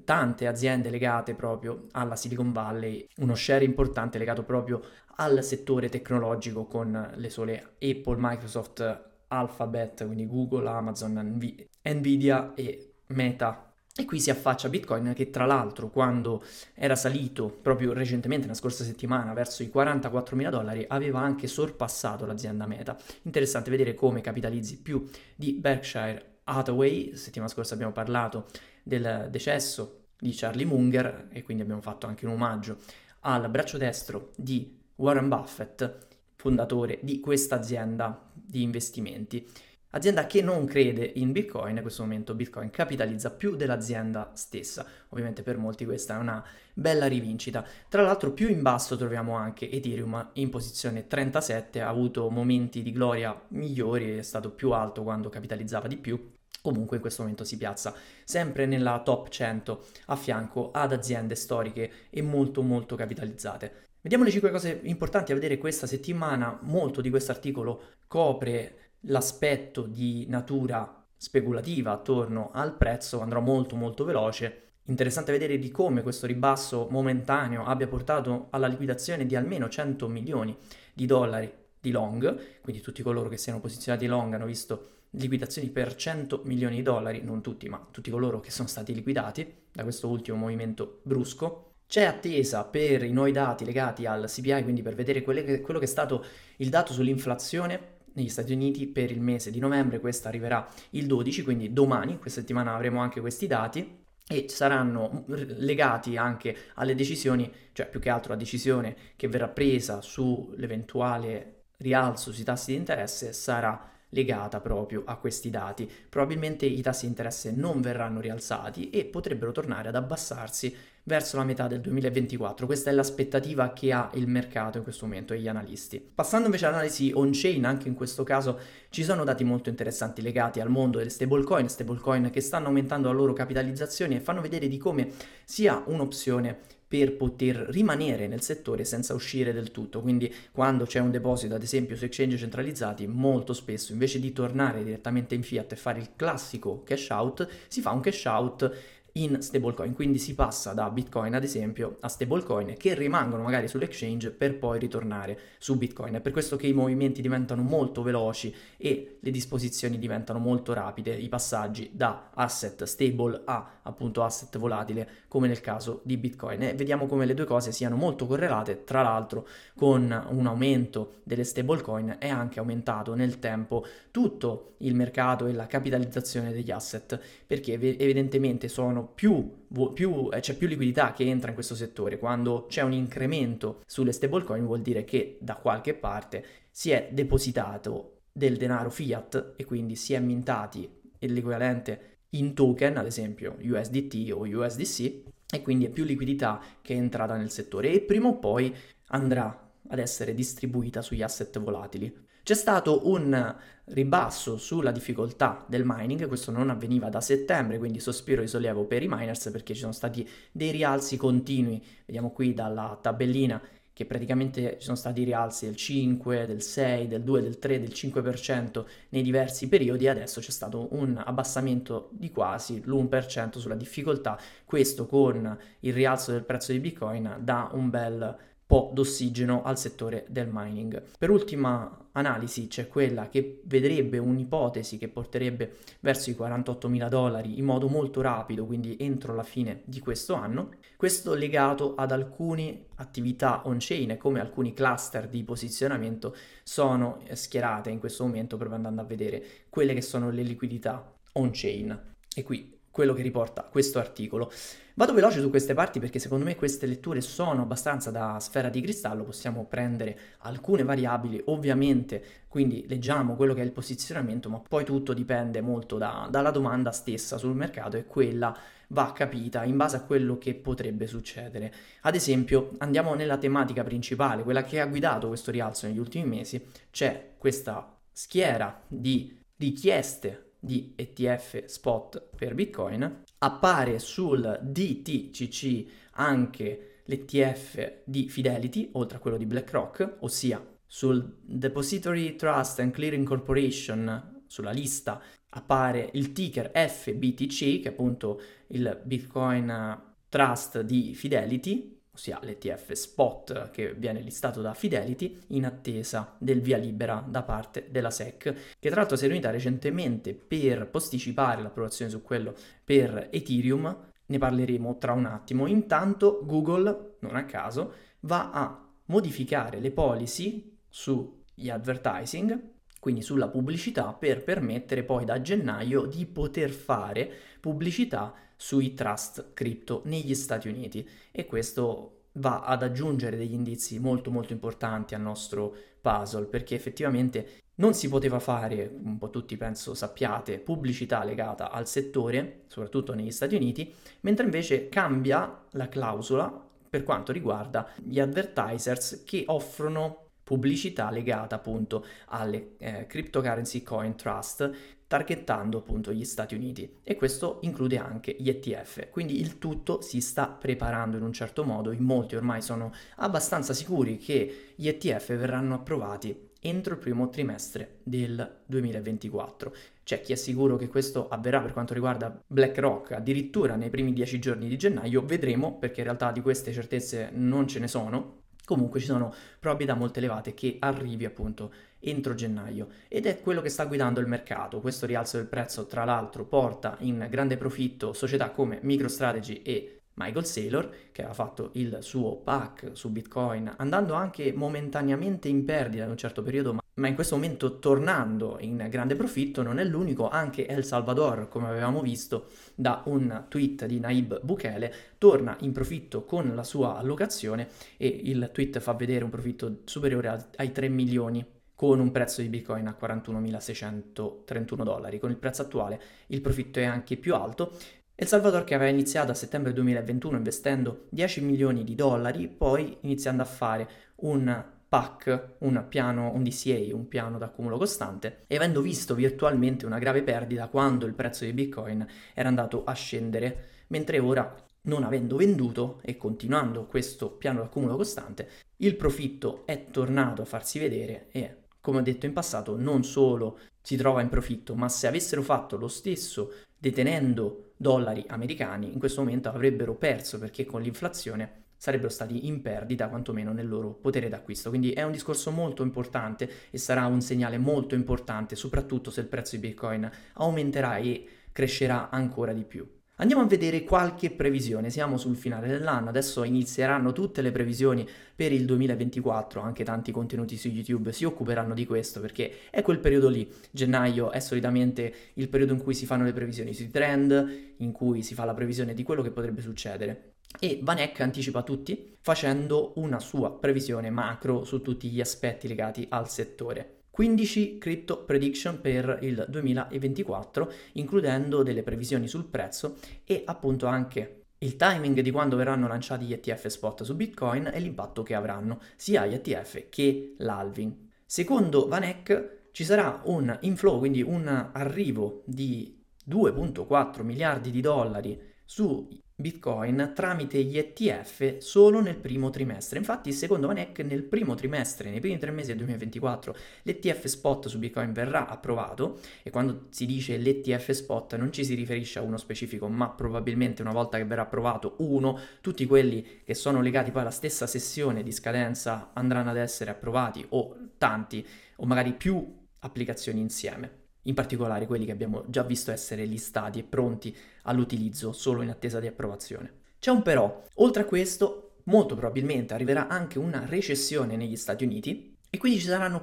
tante 0.05 0.45
aziende 0.45 0.91
legate 0.91 1.33
proprio 1.33 1.87
alla 1.93 2.15
Silicon 2.15 2.51
Valley, 2.51 3.07
uno 3.17 3.33
share 3.33 3.65
importante 3.65 4.19
legato 4.19 4.43
proprio 4.43 4.79
al 5.15 5.43
settore 5.43 5.89
tecnologico 5.89 6.65
con 6.65 7.13
le 7.15 7.29
sole 7.31 7.73
Apple, 7.79 8.17
Microsoft, 8.19 9.09
Alphabet, 9.31 10.05
quindi 10.05 10.27
Google, 10.27 10.67
Amazon, 10.67 11.13
Nv- 11.13 11.65
Nvidia 11.83 12.53
e 12.53 12.93
Meta. 13.07 13.73
E 13.93 14.05
qui 14.05 14.19
si 14.19 14.29
affaccia 14.29 14.69
Bitcoin 14.69 15.13
che 15.13 15.29
tra 15.29 15.45
l'altro 15.45 15.89
quando 15.89 16.43
era 16.73 16.95
salito 16.95 17.49
proprio 17.49 17.93
recentemente, 17.93 18.47
la 18.47 18.53
scorsa 18.53 18.83
settimana, 18.83 19.33
verso 19.33 19.63
i 19.63 19.69
44 19.69 20.35
mila 20.35 20.49
dollari, 20.49 20.85
aveva 20.87 21.19
anche 21.19 21.47
sorpassato 21.47 22.25
l'azienda 22.25 22.67
Meta. 22.67 22.97
Interessante 23.23 23.69
vedere 23.69 23.93
come 23.93 24.21
capitalizzi 24.21 24.81
più 24.81 25.05
di 25.35 25.53
Berkshire 25.53 26.39
Hathaway. 26.45 27.15
Settimana 27.15 27.51
scorsa 27.51 27.73
abbiamo 27.73 27.91
parlato 27.91 28.47
del 28.83 29.27
decesso 29.29 30.05
di 30.19 30.31
Charlie 30.33 30.65
Munger 30.65 31.27
e 31.31 31.43
quindi 31.43 31.63
abbiamo 31.63 31.81
fatto 31.81 32.07
anche 32.07 32.25
un 32.25 32.33
omaggio 32.33 32.77
al 33.21 33.49
braccio 33.49 33.77
destro 33.77 34.31
di 34.35 34.79
Warren 34.95 35.27
Buffett 35.27 36.09
fondatore 36.41 36.97
di 37.03 37.19
questa 37.19 37.55
azienda 37.55 38.30
di 38.51 38.61
investimenti. 38.61 39.47
Azienda 39.93 40.25
che 40.25 40.41
non 40.41 40.65
crede 40.65 41.09
in 41.15 41.31
Bitcoin, 41.31 41.75
in 41.75 41.81
questo 41.81 42.03
momento 42.03 42.33
Bitcoin 42.33 42.69
capitalizza 42.69 43.31
più 43.31 43.55
dell'azienda 43.55 44.31
stessa. 44.35 44.85
Ovviamente 45.09 45.41
per 45.41 45.57
molti 45.57 45.83
questa 45.83 46.15
è 46.15 46.17
una 46.17 46.45
bella 46.73 47.07
rivincita. 47.07 47.65
Tra 47.89 48.01
l'altro 48.01 48.31
più 48.31 48.49
in 48.49 48.61
basso 48.61 48.95
troviamo 48.95 49.35
anche 49.35 49.69
Ethereum 49.69 50.31
in 50.33 50.49
posizione 50.49 51.07
37, 51.07 51.81
ha 51.81 51.89
avuto 51.89 52.29
momenti 52.29 52.81
di 52.83 52.93
gloria 52.93 53.37
migliori, 53.49 54.17
è 54.17 54.21
stato 54.21 54.51
più 54.51 54.71
alto 54.71 55.03
quando 55.03 55.29
capitalizzava 55.29 55.87
di 55.87 55.97
più. 55.97 56.31
Comunque 56.61 56.97
in 56.97 57.01
questo 57.01 57.23
momento 57.23 57.43
si 57.43 57.57
piazza 57.57 57.93
sempre 58.23 58.65
nella 58.65 59.01
top 59.03 59.27
100 59.29 59.85
a 60.05 60.15
fianco 60.15 60.71
ad 60.71 60.93
aziende 60.93 61.35
storiche 61.35 61.91
e 62.09 62.21
molto 62.21 62.61
molto 62.61 62.95
capitalizzate. 62.95 63.90
Vediamo 64.03 64.23
le 64.23 64.31
5 64.31 64.49
cose 64.49 64.79
importanti 64.85 65.31
a 65.31 65.35
vedere 65.35 65.59
questa 65.59 65.85
settimana. 65.85 66.57
Molto 66.63 67.01
di 67.01 67.11
questo 67.11 67.31
articolo 67.31 67.81
copre 68.07 68.77
l'aspetto 69.01 69.83
di 69.83 70.25
natura 70.27 71.05
speculativa 71.15 71.91
attorno 71.91 72.49
al 72.51 72.75
prezzo, 72.75 73.21
andrò 73.21 73.41
molto 73.41 73.75
molto 73.75 74.03
veloce. 74.03 74.69
Interessante 74.85 75.31
vedere 75.31 75.59
di 75.59 75.69
come 75.69 76.01
questo 76.01 76.25
ribasso 76.25 76.87
momentaneo 76.89 77.63
abbia 77.63 77.87
portato 77.87 78.47
alla 78.49 78.65
liquidazione 78.65 79.27
di 79.27 79.35
almeno 79.35 79.69
100 79.69 80.07
milioni 80.07 80.57
di 80.95 81.05
dollari 81.05 81.53
di 81.79 81.91
long, 81.91 82.59
quindi 82.61 82.81
tutti 82.81 83.03
coloro 83.03 83.29
che 83.29 83.37
siano 83.37 83.59
posizionati 83.59 84.07
long 84.07 84.33
hanno 84.33 84.47
visto 84.47 84.89
liquidazioni 85.11 85.69
per 85.69 85.93
100 85.93 86.41
milioni 86.45 86.77
di 86.77 86.81
dollari, 86.81 87.21
non 87.21 87.41
tutti, 87.41 87.69
ma 87.69 87.85
tutti 87.91 88.09
coloro 88.09 88.39
che 88.39 88.49
sono 88.49 88.67
stati 88.67 88.95
liquidati 88.95 89.65
da 89.71 89.83
questo 89.83 90.07
ultimo 90.07 90.37
movimento 90.37 91.01
brusco. 91.03 91.70
C'è 91.91 92.03
attesa 92.03 92.63
per 92.63 93.03
i 93.03 93.11
nuovi 93.11 93.33
dati 93.33 93.65
legati 93.65 94.05
al 94.05 94.23
CPI, 94.25 94.63
quindi 94.63 94.81
per 94.81 94.95
vedere 94.95 95.21
che, 95.21 95.59
quello 95.59 95.77
che 95.77 95.83
è 95.83 95.89
stato 95.89 96.23
il 96.55 96.69
dato 96.69 96.93
sull'inflazione 96.93 97.97
negli 98.13 98.29
Stati 98.29 98.53
Uniti 98.53 98.87
per 98.87 99.11
il 99.11 99.19
mese 99.19 99.51
di 99.51 99.59
novembre, 99.59 99.99
questa 99.99 100.29
arriverà 100.29 100.65
il 100.91 101.05
12, 101.05 101.43
quindi 101.43 101.73
domani, 101.73 102.17
questa 102.17 102.39
settimana 102.39 102.75
avremo 102.75 103.01
anche 103.01 103.19
questi 103.19 103.45
dati 103.45 104.05
e 104.25 104.45
saranno 104.47 105.25
legati 105.25 106.15
anche 106.15 106.55
alle 106.75 106.95
decisioni, 106.95 107.51
cioè 107.73 107.89
più 107.89 107.99
che 107.99 108.07
altro 108.07 108.31
la 108.31 108.39
decisione 108.39 108.95
che 109.17 109.27
verrà 109.27 109.49
presa 109.49 109.99
sull'eventuale 109.99 111.63
rialzo 111.79 112.31
sui 112.31 112.45
tassi 112.45 112.71
di 112.71 112.77
interesse 112.77 113.33
sarà 113.33 113.90
legata 114.11 114.59
proprio 114.59 115.03
a 115.05 115.17
questi 115.17 115.49
dati. 115.49 115.89
Probabilmente 116.09 116.65
i 116.65 116.81
tassi 116.81 117.01
di 117.01 117.09
interesse 117.09 117.51
non 117.51 117.81
verranno 117.81 118.21
rialzati 118.21 118.89
e 118.89 119.05
potrebbero 119.05 119.51
tornare 119.51 119.89
ad 119.89 119.95
abbassarsi 119.95 120.75
verso 121.03 121.37
la 121.37 121.43
metà 121.43 121.67
del 121.67 121.81
2024. 121.81 122.65
Questa 122.65 122.89
è 122.89 122.93
l'aspettativa 122.93 123.73
che 123.73 123.91
ha 123.91 124.09
il 124.13 124.27
mercato 124.27 124.77
in 124.77 124.83
questo 124.83 125.05
momento 125.05 125.33
e 125.33 125.39
gli 125.39 125.47
analisti. 125.47 125.99
Passando 125.99 126.45
invece 126.45 126.67
all'analisi 126.67 127.11
on-chain, 127.13 127.65
anche 127.65 127.87
in 127.87 127.95
questo 127.95 128.23
caso 128.23 128.59
ci 128.89 129.03
sono 129.03 129.23
dati 129.23 129.43
molto 129.43 129.69
interessanti 129.69 130.21
legati 130.21 130.59
al 130.59 130.69
mondo 130.69 130.99
delle 130.99 131.09
stablecoin, 131.09 131.67
stablecoin 131.67 132.29
che 132.29 132.41
stanno 132.41 132.67
aumentando 132.67 133.07
la 133.07 133.15
loro 133.15 133.33
capitalizzazione 133.33 134.17
e 134.17 134.19
fanno 134.19 134.41
vedere 134.41 134.67
di 134.67 134.77
come 134.77 135.11
sia 135.43 135.81
un'opzione 135.85 136.79
per 136.91 137.15
poter 137.15 137.55
rimanere 137.69 138.27
nel 138.27 138.41
settore 138.41 138.83
senza 138.83 139.13
uscire 139.13 139.53
del 139.53 139.71
tutto. 139.71 140.01
Quindi 140.01 140.29
quando 140.51 140.83
c'è 140.83 140.99
un 140.99 141.09
deposito, 141.09 141.55
ad 141.55 141.63
esempio 141.63 141.95
su 141.95 142.03
exchange 142.03 142.35
centralizzati, 142.35 143.07
molto 143.07 143.53
spesso 143.53 143.93
invece 143.93 144.19
di 144.19 144.33
tornare 144.33 144.83
direttamente 144.83 145.33
in 145.33 145.41
fiat 145.41 145.71
e 145.71 145.75
fare 145.77 145.99
il 145.99 146.09
classico 146.17 146.83
cash 146.83 147.07
out, 147.11 147.47
si 147.69 147.79
fa 147.79 147.91
un 147.91 148.01
cash 148.01 148.25
out 148.25 148.77
in 149.13 149.41
stablecoin, 149.41 149.93
quindi 149.93 150.19
si 150.19 150.35
passa 150.35 150.73
da 150.73 150.89
Bitcoin 150.89 151.33
ad 151.33 151.43
esempio 151.43 151.97
a 152.01 152.07
stablecoin 152.07 152.75
che 152.77 152.93
rimangono 152.93 153.43
magari 153.43 153.67
sull'exchange 153.67 154.31
per 154.31 154.57
poi 154.57 154.79
ritornare 154.79 155.37
su 155.57 155.77
Bitcoin. 155.77 156.15
È 156.15 156.21
per 156.21 156.31
questo 156.31 156.55
che 156.55 156.67
i 156.67 156.73
movimenti 156.73 157.21
diventano 157.21 157.61
molto 157.61 158.03
veloci 158.03 158.53
e 158.77 159.17
le 159.19 159.31
disposizioni 159.31 159.97
diventano 159.97 160.39
molto 160.39 160.73
rapide, 160.73 161.13
i 161.13 161.29
passaggi 161.29 161.89
da 161.93 162.31
asset 162.33 162.83
stable 162.83 163.41
a 163.45 163.79
appunto 163.83 164.23
asset 164.23 164.57
volatile 164.57 165.07
come 165.27 165.47
nel 165.47 165.61
caso 165.61 166.01
di 166.03 166.17
Bitcoin. 166.17 166.61
E 166.63 166.73
vediamo 166.73 167.05
come 167.07 167.25
le 167.25 167.33
due 167.33 167.45
cose 167.45 167.71
siano 167.71 167.95
molto 167.95 168.25
correlate, 168.25 168.83
tra 168.83 169.01
l'altro 169.01 169.47
con 169.75 170.25
un 170.29 170.47
aumento 170.47 171.19
delle 171.23 171.43
stablecoin 171.43 172.17
è 172.19 172.29
anche 172.29 172.59
aumentato 172.59 173.13
nel 173.15 173.39
tempo 173.39 173.85
tutto 174.11 174.75
il 174.79 174.95
mercato 174.95 175.47
e 175.47 175.53
la 175.53 175.67
capitalizzazione 175.67 176.51
degli 176.51 176.71
asset 176.71 177.19
perché 177.45 177.73
evidentemente 177.73 178.67
sono 178.67 179.05
più, 179.05 179.65
più, 179.93 180.29
eh, 180.31 180.39
c'è 180.39 180.55
più 180.55 180.67
liquidità 180.67 181.13
che 181.13 181.25
entra 181.25 181.49
in 181.49 181.55
questo 181.55 181.75
settore. 181.75 182.19
Quando 182.19 182.65
c'è 182.67 182.81
un 182.81 182.93
incremento 182.93 183.81
sulle 183.85 184.11
stablecoin 184.11 184.65
vuol 184.65 184.81
dire 184.81 185.03
che 185.03 185.37
da 185.39 185.55
qualche 185.55 185.93
parte 185.93 186.45
si 186.69 186.91
è 186.91 187.09
depositato 187.11 188.19
del 188.31 188.57
denaro 188.57 188.89
fiat 188.89 189.53
e 189.57 189.65
quindi 189.65 189.95
si 189.95 190.13
è 190.13 190.19
mintati 190.19 190.99
l'equivalente 191.27 192.10
in 192.31 192.53
token, 192.53 192.97
ad 192.97 193.05
esempio 193.05 193.57
USDT 193.61 194.31
o 194.33 194.41
USDC, 194.41 195.23
e 195.53 195.61
quindi 195.61 195.85
è 195.85 195.89
più 195.89 196.03
liquidità 196.03 196.61
che 196.81 196.93
è 196.93 196.97
entrata 196.97 197.35
nel 197.35 197.51
settore 197.51 197.91
e 197.91 198.01
prima 198.01 198.29
o 198.29 198.37
poi 198.37 198.73
andrà 199.07 199.69
ad 199.89 199.99
essere 199.99 200.33
distribuita 200.33 201.01
sugli 201.01 201.21
asset 201.21 201.59
volatili. 201.59 202.29
C'è 202.43 202.55
stato 202.55 203.07
un 203.07 203.55
ribasso 203.85 204.57
sulla 204.57 204.91
difficoltà 204.91 205.63
del 205.67 205.83
mining, 205.85 206.27
questo 206.27 206.49
non 206.49 206.69
avveniva 206.69 207.09
da 207.09 207.21
settembre, 207.21 207.77
quindi 207.77 207.99
sospiro 207.99 208.41
di 208.41 208.47
sollievo 208.47 208.85
per 208.85 209.03
i 209.03 209.07
miners 209.07 209.49
perché 209.51 209.73
ci 209.73 209.81
sono 209.81 209.91
stati 209.91 210.27
dei 210.51 210.71
rialzi 210.71 211.17
continui, 211.17 211.83
vediamo 212.05 212.31
qui 212.31 212.53
dalla 212.53 212.97
tabellina 212.99 213.61
che 213.93 214.05
praticamente 214.05 214.77
ci 214.79 214.85
sono 214.85 214.95
stati 214.95 215.23
rialzi 215.23 215.65
del 215.65 215.75
5, 215.75 216.45
del 216.45 216.61
6, 216.61 217.07
del 217.07 217.23
2, 217.23 217.41
del 217.41 217.59
3, 217.59 217.79
del 217.79 217.91
5% 217.93 218.85
nei 219.09 219.21
diversi 219.21 219.67
periodi 219.67 220.07
adesso 220.07 220.39
c'è 220.39 220.51
stato 220.51 220.87
un 220.91 221.21
abbassamento 221.23 222.09
di 222.11 222.31
quasi 222.31 222.81
l'1% 222.83 223.57
sulla 223.57 223.75
difficoltà, 223.75 224.39
questo 224.65 225.05
con 225.05 225.57
il 225.81 225.93
rialzo 225.93 226.31
del 226.31 226.43
prezzo 226.43 226.71
di 226.71 226.79
Bitcoin 226.79 227.37
dà 227.39 227.69
un 227.73 227.89
bel 227.89 228.37
po' 228.71 228.89
d'ossigeno 228.93 229.63
al 229.63 229.77
settore 229.77 230.25
del 230.29 230.47
mining. 230.49 231.03
Per 231.17 231.29
ultima 231.29 232.07
analisi 232.13 232.69
c'è 232.69 232.87
quella 232.87 233.27
che 233.27 233.59
vedrebbe 233.65 234.17
un'ipotesi 234.17 234.97
che 234.97 235.09
porterebbe 235.09 235.79
verso 235.99 236.29
i 236.29 236.35
48 236.35 236.87
mila 236.87 237.09
dollari 237.09 237.59
in 237.59 237.65
modo 237.65 237.89
molto 237.89 238.21
rapido, 238.21 238.65
quindi 238.65 238.95
entro 238.97 239.35
la 239.35 239.43
fine 239.43 239.81
di 239.83 239.99
questo 239.99 240.35
anno. 240.35 240.69
Questo 240.95 241.33
legato 241.33 241.95
ad 241.95 242.13
alcune 242.13 242.85
attività 242.95 243.63
on-chain, 243.65 244.15
come 244.17 244.39
alcuni 244.39 244.73
cluster 244.73 245.27
di 245.27 245.43
posizionamento 245.43 246.33
sono 246.63 247.19
schierate 247.33 247.89
in 247.89 247.99
questo 247.99 248.23
momento 248.23 248.55
proprio 248.55 248.77
andando 248.77 249.01
a 249.01 249.05
vedere 249.05 249.43
quelle 249.67 249.93
che 249.93 250.01
sono 250.01 250.29
le 250.29 250.43
liquidità 250.43 251.13
on-chain. 251.33 252.15
E 252.33 252.41
qui 252.43 252.79
quello 252.91 253.13
che 253.13 253.21
riporta 253.21 253.63
questo 253.63 253.97
articolo. 253.99 254.51
Vado 254.95 255.13
veloce 255.13 255.39
su 255.39 255.49
queste 255.49 255.73
parti 255.73 255.99
perché 255.99 256.19
secondo 256.19 256.43
me 256.43 256.55
queste 256.55 256.85
letture 256.85 257.21
sono 257.21 257.61
abbastanza 257.61 258.11
da 258.11 258.37
sfera 258.39 258.69
di 258.69 258.81
cristallo, 258.81 259.23
possiamo 259.23 259.65
prendere 259.65 260.17
alcune 260.39 260.83
variabili, 260.83 261.41
ovviamente, 261.45 262.23
quindi 262.49 262.85
leggiamo 262.87 263.35
quello 263.35 263.53
che 263.53 263.61
è 263.61 263.63
il 263.63 263.71
posizionamento, 263.71 264.49
ma 264.49 264.59
poi 264.59 264.83
tutto 264.83 265.13
dipende 265.13 265.61
molto 265.61 265.97
da, 265.97 266.27
dalla 266.29 266.51
domanda 266.51 266.91
stessa 266.91 267.37
sul 267.37 267.55
mercato 267.55 267.95
e 267.95 268.05
quella 268.05 268.55
va 268.89 269.13
capita 269.13 269.63
in 269.63 269.77
base 269.77 269.95
a 269.95 270.01
quello 270.03 270.37
che 270.37 270.53
potrebbe 270.53 271.07
succedere. 271.07 271.73
Ad 272.01 272.15
esempio, 272.15 272.71
andiamo 272.79 273.13
nella 273.13 273.37
tematica 273.37 273.83
principale, 273.83 274.43
quella 274.43 274.63
che 274.63 274.81
ha 274.81 274.85
guidato 274.85 275.29
questo 275.29 275.51
rialzo 275.51 275.87
negli 275.87 275.99
ultimi 275.99 276.27
mesi, 276.27 276.61
c'è 276.91 277.35
questa 277.37 277.97
schiera 278.11 278.81
di 278.87 279.39
richieste 279.55 280.50
di 280.61 280.93
ETF 280.95 281.65
spot 281.65 282.29
per 282.35 282.53
Bitcoin, 282.53 283.23
appare 283.39 283.97
sul 283.97 284.59
DTCC 284.61 285.85
anche 286.11 287.01
l'ETF 287.05 288.01
di 288.05 288.29
Fidelity, 288.29 288.89
oltre 288.93 289.17
a 289.17 289.19
quello 289.19 289.37
di 289.37 289.47
BlackRock, 289.47 290.17
ossia 290.19 290.63
sul 290.85 291.37
Depository 291.41 292.35
Trust 292.35 292.79
and 292.79 292.91
Clearing 292.91 293.25
Corporation, 293.25 294.43
sulla 294.45 294.71
lista, 294.71 295.19
appare 295.49 296.09
il 296.13 296.31
ticker 296.31 296.71
FBTC, 296.73 297.81
che 297.81 297.83
è 297.83 297.87
appunto 297.87 298.41
il 298.67 299.01
Bitcoin 299.03 299.99
Trust 300.29 300.81
di 300.81 301.15
Fidelity, 301.15 302.00
ossia 302.13 302.39
l'ETF 302.41 302.91
spot 302.91 303.71
che 303.71 303.93
viene 303.93 304.19
listato 304.19 304.61
da 304.61 304.73
Fidelity 304.73 305.39
in 305.47 305.65
attesa 305.65 306.35
del 306.37 306.61
via 306.61 306.77
libera 306.77 307.23
da 307.25 307.43
parte 307.43 307.87
della 307.89 308.11
SEC, 308.11 308.77
che 308.79 308.89
tra 308.89 308.99
l'altro 308.99 309.15
si 309.15 309.23
è 309.23 309.27
riunita 309.27 309.49
recentemente 309.49 310.33
per 310.33 310.87
posticipare 310.87 311.61
l'approvazione 311.61 312.11
su 312.11 312.21
quello 312.21 312.53
per 312.83 313.29
Ethereum, 313.31 314.09
ne 314.25 314.37
parleremo 314.37 314.97
tra 314.97 315.13
un 315.13 315.25
attimo. 315.25 315.67
Intanto 315.67 316.41
Google, 316.43 317.15
non 317.19 317.35
a 317.35 317.45
caso, 317.45 317.93
va 318.21 318.51
a 318.51 318.87
modificare 319.05 319.79
le 319.79 319.91
policy 319.91 320.77
sugli 320.89 321.69
advertising 321.69 322.70
quindi 323.01 323.23
sulla 323.23 323.47
pubblicità, 323.47 324.13
per 324.13 324.43
permettere 324.43 325.01
poi 325.01 325.25
da 325.25 325.41
gennaio 325.41 326.05
di 326.05 326.23
poter 326.27 326.69
fare 326.69 327.29
pubblicità 327.59 328.31
sui 328.55 328.93
trust 328.93 329.53
cripto 329.55 330.03
negli 330.05 330.35
Stati 330.35 330.67
Uniti. 330.67 331.09
E 331.31 331.47
questo 331.47 332.25
va 332.33 332.61
ad 332.61 332.83
aggiungere 332.83 333.37
degli 333.37 333.55
indizi 333.55 333.97
molto 333.97 334.29
molto 334.29 334.53
importanti 334.53 335.15
al 335.15 335.21
nostro 335.21 335.75
puzzle 335.99 336.45
perché 336.45 336.75
effettivamente 336.75 337.61
non 337.75 337.95
si 337.95 338.07
poteva 338.07 338.37
fare, 338.37 338.95
un 339.03 339.17
po' 339.17 339.31
tutti 339.31 339.57
penso 339.57 339.95
sappiate, 339.95 340.59
pubblicità 340.59 341.23
legata 341.23 341.71
al 341.71 341.87
settore, 341.87 342.65
soprattutto 342.67 343.15
negli 343.15 343.31
Stati 343.31 343.55
Uniti, 343.55 343.91
mentre 344.19 344.45
invece 344.45 344.89
cambia 344.89 345.65
la 345.71 345.89
clausola 345.89 346.69
per 346.87 347.01
quanto 347.01 347.31
riguarda 347.31 347.89
gli 348.03 348.19
advertisers 348.19 349.23
che 349.25 349.43
offrono 349.47 350.27
pubblicità 350.51 351.09
legata 351.11 351.55
appunto 351.55 352.05
alle 352.25 352.71
eh, 352.77 353.05
cryptocurrency 353.07 353.83
coin 353.83 354.17
trust 354.17 354.69
targettando 355.07 355.77
appunto 355.77 356.11
gli 356.11 356.25
Stati 356.25 356.55
Uniti 356.55 356.97
e 357.03 357.15
questo 357.15 357.59
include 357.61 357.97
anche 357.97 358.35
gli 358.37 358.49
ETF. 358.49 359.09
Quindi 359.11 359.39
il 359.39 359.59
tutto 359.59 360.01
si 360.01 360.19
sta 360.19 360.47
preparando 360.47 361.15
in 361.15 361.23
un 361.23 361.31
certo 361.31 361.63
modo, 361.63 361.93
in 361.93 362.03
molti 362.03 362.35
ormai 362.35 362.61
sono 362.61 362.91
abbastanza 363.17 363.73
sicuri 363.73 364.17
che 364.17 364.73
gli 364.75 364.89
ETF 364.89 365.37
verranno 365.37 365.75
approvati 365.75 366.49
entro 366.59 366.95
il 366.95 366.99
primo 366.99 367.29
trimestre 367.29 367.99
del 368.03 368.59
2024. 368.65 369.73
C'è 370.03 370.19
chi 370.19 370.33
è 370.33 370.35
sicuro 370.35 370.75
che 370.75 370.89
questo 370.89 371.29
avverrà 371.29 371.61
per 371.61 371.71
quanto 371.71 371.93
riguarda 371.93 372.41
BlackRock 372.45 373.13
addirittura 373.13 373.75
nei 373.75 373.89
primi 373.89 374.11
dieci 374.11 374.37
giorni 374.37 374.67
di 374.67 374.77
gennaio, 374.77 375.25
vedremo 375.25 375.77
perché 375.77 376.01
in 376.01 376.07
realtà 376.07 376.33
di 376.33 376.41
queste 376.41 376.73
certezze 376.73 377.29
non 377.31 377.67
ce 377.67 377.79
ne 377.79 377.87
sono, 377.87 378.40
Comunque 378.71 379.01
ci 379.01 379.07
sono 379.07 379.33
probabilità 379.59 379.95
molto 379.95 380.19
elevate 380.19 380.53
che 380.53 380.77
arrivi 380.79 381.25
appunto 381.25 381.73
entro 381.99 382.33
gennaio 382.33 382.87
ed 383.09 383.25
è 383.25 383.41
quello 383.41 383.59
che 383.59 383.67
sta 383.67 383.83
guidando 383.83 384.21
il 384.21 384.27
mercato. 384.27 384.79
Questo 384.79 385.05
rialzo 385.05 385.35
del 385.35 385.47
prezzo 385.47 385.87
tra 385.87 386.05
l'altro 386.05 386.45
porta 386.45 386.95
in 386.99 387.27
grande 387.29 387.57
profitto 387.57 388.13
società 388.13 388.51
come 388.51 388.79
MicroStrategy 388.81 389.61
e 389.61 389.99
Michael 390.13 390.45
Saylor, 390.45 390.89
che 391.11 391.19
aveva 391.19 391.35
fatto 391.35 391.71
il 391.73 391.97
suo 391.99 392.37
pack 392.37 392.91
su 392.93 393.09
Bitcoin, 393.09 393.73
andando 393.75 394.13
anche 394.13 394.53
momentaneamente 394.53 395.49
in 395.49 395.65
perdita 395.65 396.05
in 396.05 396.11
un 396.11 396.17
certo 396.17 396.41
periodo, 396.41 396.73
ma 396.75 396.80
in 396.95 397.15
questo 397.15 397.35
momento 397.35 397.79
tornando 397.79 398.57
in 398.59 398.85
grande 398.89 399.15
profitto, 399.15 399.63
non 399.63 399.79
è 399.79 399.83
l'unico, 399.83 400.29
anche 400.29 400.67
El 400.67 400.83
Salvador, 400.83 401.47
come 401.47 401.67
avevamo 401.67 402.01
visto 402.01 402.47
da 402.75 403.01
un 403.05 403.45
tweet 403.47 403.85
di 403.85 403.99
Naib 403.99 404.41
Bukele, 404.43 404.93
torna 405.17 405.55
in 405.61 405.71
profitto 405.71 406.25
con 406.25 406.53
la 406.53 406.63
sua 406.63 406.97
allocazione 406.97 407.69
e 407.97 408.07
il 408.07 408.49
tweet 408.51 408.79
fa 408.79 408.93
vedere 408.93 409.23
un 409.23 409.29
profitto 409.29 409.79
superiore 409.85 410.49
ai 410.57 410.71
3 410.71 410.89
milioni 410.89 411.45
con 411.73 411.99
un 411.99 412.11
prezzo 412.11 412.41
di 412.41 412.49
Bitcoin 412.49 412.87
a 412.87 412.97
41.631 412.99 414.83
dollari. 414.83 415.19
Con 415.19 415.31
il 415.31 415.37
prezzo 415.37 415.63
attuale 415.63 415.99
il 416.27 416.41
profitto 416.41 416.79
è 416.79 416.83
anche 416.83 417.17
più 417.17 417.33
alto 417.33 417.73
El 418.21 418.27
Salvador 418.27 418.63
che 418.65 418.75
aveva 418.75 418.91
iniziato 418.91 419.31
a 419.31 419.33
settembre 419.33 419.73
2021 419.73 420.37
investendo 420.37 421.07
10 421.09 421.41
milioni 421.41 421.83
di 421.83 421.95
dollari, 421.95 422.47
poi 422.47 422.97
iniziando 423.01 423.41
a 423.41 423.45
fare 423.45 423.89
un 424.17 424.63
PAC, 424.91 425.53
un 425.59 425.85
piano, 425.87 426.33
un 426.33 426.43
DCA, 426.43 426.93
un 426.93 427.07
piano 427.07 427.37
d'accumulo 427.37 427.77
costante, 427.77 428.39
e 428.45 428.57
avendo 428.57 428.81
visto 428.81 429.15
virtualmente 429.15 429.85
una 429.85 429.99
grave 429.99 430.21
perdita 430.21 430.67
quando 430.67 431.05
il 431.05 431.13
prezzo 431.13 431.45
di 431.45 431.53
Bitcoin 431.53 432.05
era 432.33 432.49
andato 432.49 432.83
a 432.83 432.91
scendere, 432.91 433.69
mentre 433.87 434.19
ora, 434.19 434.53
non 434.81 435.05
avendo 435.05 435.37
venduto 435.37 436.01
e 436.01 436.17
continuando 436.17 436.87
questo 436.87 437.29
piano 437.29 437.61
d'accumulo 437.61 437.95
costante, 437.95 438.49
il 438.79 438.97
profitto 438.97 439.61
è 439.63 439.85
tornato 439.91 440.41
a 440.41 440.45
farsi 440.45 440.77
vedere 440.77 441.27
e, 441.31 441.55
come 441.79 441.99
ho 441.99 442.01
detto 442.01 442.25
in 442.25 442.33
passato, 442.33 442.75
non 442.75 443.05
solo 443.05 443.59
si 443.81 443.95
trova 443.95 444.19
in 444.19 444.27
profitto, 444.27 444.75
ma 444.75 444.89
se 444.89 445.07
avessero 445.07 445.41
fatto 445.41 445.77
lo 445.77 445.87
stesso 445.87 446.51
detenendo 446.77 447.75
dollari 447.77 448.25
americani, 448.27 448.91
in 448.91 448.99
questo 448.99 449.21
momento 449.21 449.47
avrebbero 449.47 449.95
perso 449.95 450.37
perché 450.37 450.65
con 450.65 450.81
l'inflazione 450.81 451.60
sarebbero 451.81 452.09
stati 452.09 452.45
in 452.45 452.61
perdita 452.61 453.07
quantomeno 453.07 453.53
nel 453.53 453.67
loro 453.67 453.95
potere 453.95 454.29
d'acquisto. 454.29 454.69
Quindi 454.69 454.91
è 454.91 455.01
un 455.01 455.11
discorso 455.11 455.49
molto 455.49 455.81
importante 455.81 456.47
e 456.69 456.77
sarà 456.77 457.07
un 457.07 457.21
segnale 457.21 457.57
molto 457.57 457.95
importante, 457.95 458.55
soprattutto 458.55 459.09
se 459.09 459.21
il 459.21 459.25
prezzo 459.25 459.55
di 459.55 459.67
Bitcoin 459.67 460.07
aumenterà 460.33 460.97
e 460.97 461.25
crescerà 461.51 462.11
ancora 462.11 462.53
di 462.53 462.65
più. 462.65 462.87
Andiamo 463.15 463.41
a 463.41 463.47
vedere 463.47 463.83
qualche 463.83 464.29
previsione, 464.29 464.91
siamo 464.91 465.17
sul 465.17 465.35
finale 465.35 465.67
dell'anno, 465.67 466.09
adesso 466.09 466.43
inizieranno 466.43 467.13
tutte 467.13 467.41
le 467.41 467.51
previsioni 467.51 468.07
per 468.35 468.51
il 468.51 468.65
2024, 468.65 469.59
anche 469.59 469.83
tanti 469.83 470.11
contenuti 470.11 470.57
su 470.57 470.67
YouTube 470.67 471.11
si 471.11 471.25
occuperanno 471.25 471.73
di 471.73 471.87
questo 471.87 472.19
perché 472.19 472.69
è 472.69 472.83
quel 472.83 472.99
periodo 472.99 473.27
lì, 473.27 473.51
gennaio 473.71 474.29
è 474.29 474.39
solitamente 474.39 475.13
il 475.33 475.49
periodo 475.49 475.73
in 475.73 475.81
cui 475.81 475.95
si 475.95 476.05
fanno 476.05 476.25
le 476.25 476.33
previsioni 476.33 476.75
sui 476.75 476.91
trend, 476.91 477.73
in 477.77 477.91
cui 477.91 478.21
si 478.21 478.35
fa 478.35 478.45
la 478.45 478.53
previsione 478.53 478.93
di 478.93 479.01
quello 479.01 479.23
che 479.23 479.31
potrebbe 479.31 479.61
succedere. 479.61 480.30
E 480.59 480.79
Vanek 480.81 481.19
anticipa 481.21 481.63
tutti 481.63 482.15
facendo 482.21 482.93
una 482.95 483.19
sua 483.19 483.51
previsione 483.51 484.09
macro 484.09 484.63
su 484.63 484.81
tutti 484.81 485.09
gli 485.09 485.19
aspetti 485.19 485.67
legati 485.67 486.05
al 486.09 486.29
settore. 486.29 486.99
15 487.09 487.77
crypto 487.77 488.23
prediction 488.23 488.79
per 488.79 489.19
il 489.21 489.45
2024, 489.49 490.71
includendo 490.93 491.61
delle 491.61 491.83
previsioni 491.83 492.27
sul 492.27 492.45
prezzo 492.45 492.97
e 493.25 493.43
appunto 493.45 493.85
anche 493.85 494.43
il 494.59 494.75
timing 494.75 495.19
di 495.21 495.31
quando 495.31 495.55
verranno 495.55 495.87
lanciati 495.87 496.25
gli 496.25 496.33
ETF 496.33 496.67
spot 496.67 497.03
su 497.03 497.15
Bitcoin 497.15 497.69
e 497.73 497.79
l'impatto 497.79 498.21
che 498.21 498.35
avranno 498.35 498.79
sia 498.95 499.25
gli 499.25 499.33
ETF 499.33 499.89
che 499.89 500.35
l'halving. 500.37 500.93
Secondo 501.25 501.87
Vanek 501.87 502.69
ci 502.71 502.83
sarà 502.83 503.21
un 503.25 503.57
inflow, 503.61 503.97
quindi 503.97 504.21
un 504.21 504.69
arrivo 504.71 505.41
di 505.45 505.99
2.4 506.29 507.23
miliardi 507.23 507.71
di 507.71 507.81
dollari 507.81 508.39
su 508.63 509.07
Bitcoin 509.41 510.13
tramite 510.15 510.63
gli 510.63 510.77
ETF 510.77 511.57
solo 511.57 511.99
nel 511.99 512.15
primo 512.15 512.49
trimestre. 512.49 512.99
Infatti, 512.99 513.33
secondo 513.33 513.67
Vanek, 513.67 513.99
nel 513.99 514.23
primo 514.23 514.55
trimestre, 514.55 515.09
nei 515.09 515.19
primi 515.19 515.37
tre 515.37 515.51
mesi 515.51 515.67
del 515.67 515.77
2024, 515.77 516.55
l'ETF 516.83 517.25
spot 517.25 517.67
su 517.67 517.79
Bitcoin 517.79 518.13
verrà 518.13 518.47
approvato 518.47 519.19
e 519.43 519.49
quando 519.49 519.87
si 519.89 520.05
dice 520.05 520.37
l'ETF 520.37 520.91
spot 520.91 521.35
non 521.35 521.51
ci 521.51 521.65
si 521.65 521.73
riferisce 521.73 522.19
a 522.19 522.21
uno 522.21 522.37
specifico, 522.37 522.87
ma 522.87 523.09
probabilmente 523.09 523.81
una 523.81 523.91
volta 523.91 524.17
che 524.17 524.25
verrà 524.25 524.43
approvato 524.43 524.95
uno, 524.99 525.37
tutti 525.59 525.85
quelli 525.85 526.41
che 526.45 526.53
sono 526.53 526.81
legati 526.81 527.11
poi 527.11 527.21
alla 527.21 527.31
stessa 527.31 527.67
sessione 527.67 528.23
di 528.23 528.31
scadenza 528.31 529.09
andranno 529.13 529.49
ad 529.49 529.57
essere 529.57 529.91
approvati 529.91 530.45
o 530.49 530.75
tanti 530.97 531.45
o 531.77 531.85
magari 531.85 532.13
più 532.13 532.59
applicazioni 532.79 533.39
insieme 533.39 534.00
in 534.23 534.33
particolare 534.33 534.85
quelli 534.85 535.05
che 535.05 535.11
abbiamo 535.11 535.43
già 535.47 535.63
visto 535.63 535.91
essere 535.91 536.25
listati 536.25 536.79
e 536.79 536.83
pronti 536.83 537.35
all'utilizzo 537.63 538.31
solo 538.31 538.61
in 538.61 538.69
attesa 538.69 538.99
di 538.99 539.07
approvazione. 539.07 539.79
C'è 539.99 540.11
un 540.11 540.21
però, 540.21 540.63
oltre 540.75 541.03
a 541.03 541.05
questo, 541.05 541.75
molto 541.85 542.15
probabilmente 542.15 542.73
arriverà 542.73 543.07
anche 543.07 543.39
una 543.39 543.65
recessione 543.65 544.35
negli 544.35 544.55
Stati 544.55 544.83
Uniti 544.83 545.35
e 545.49 545.57
quindi 545.57 545.79
ci 545.79 545.87
saranno 545.87 546.21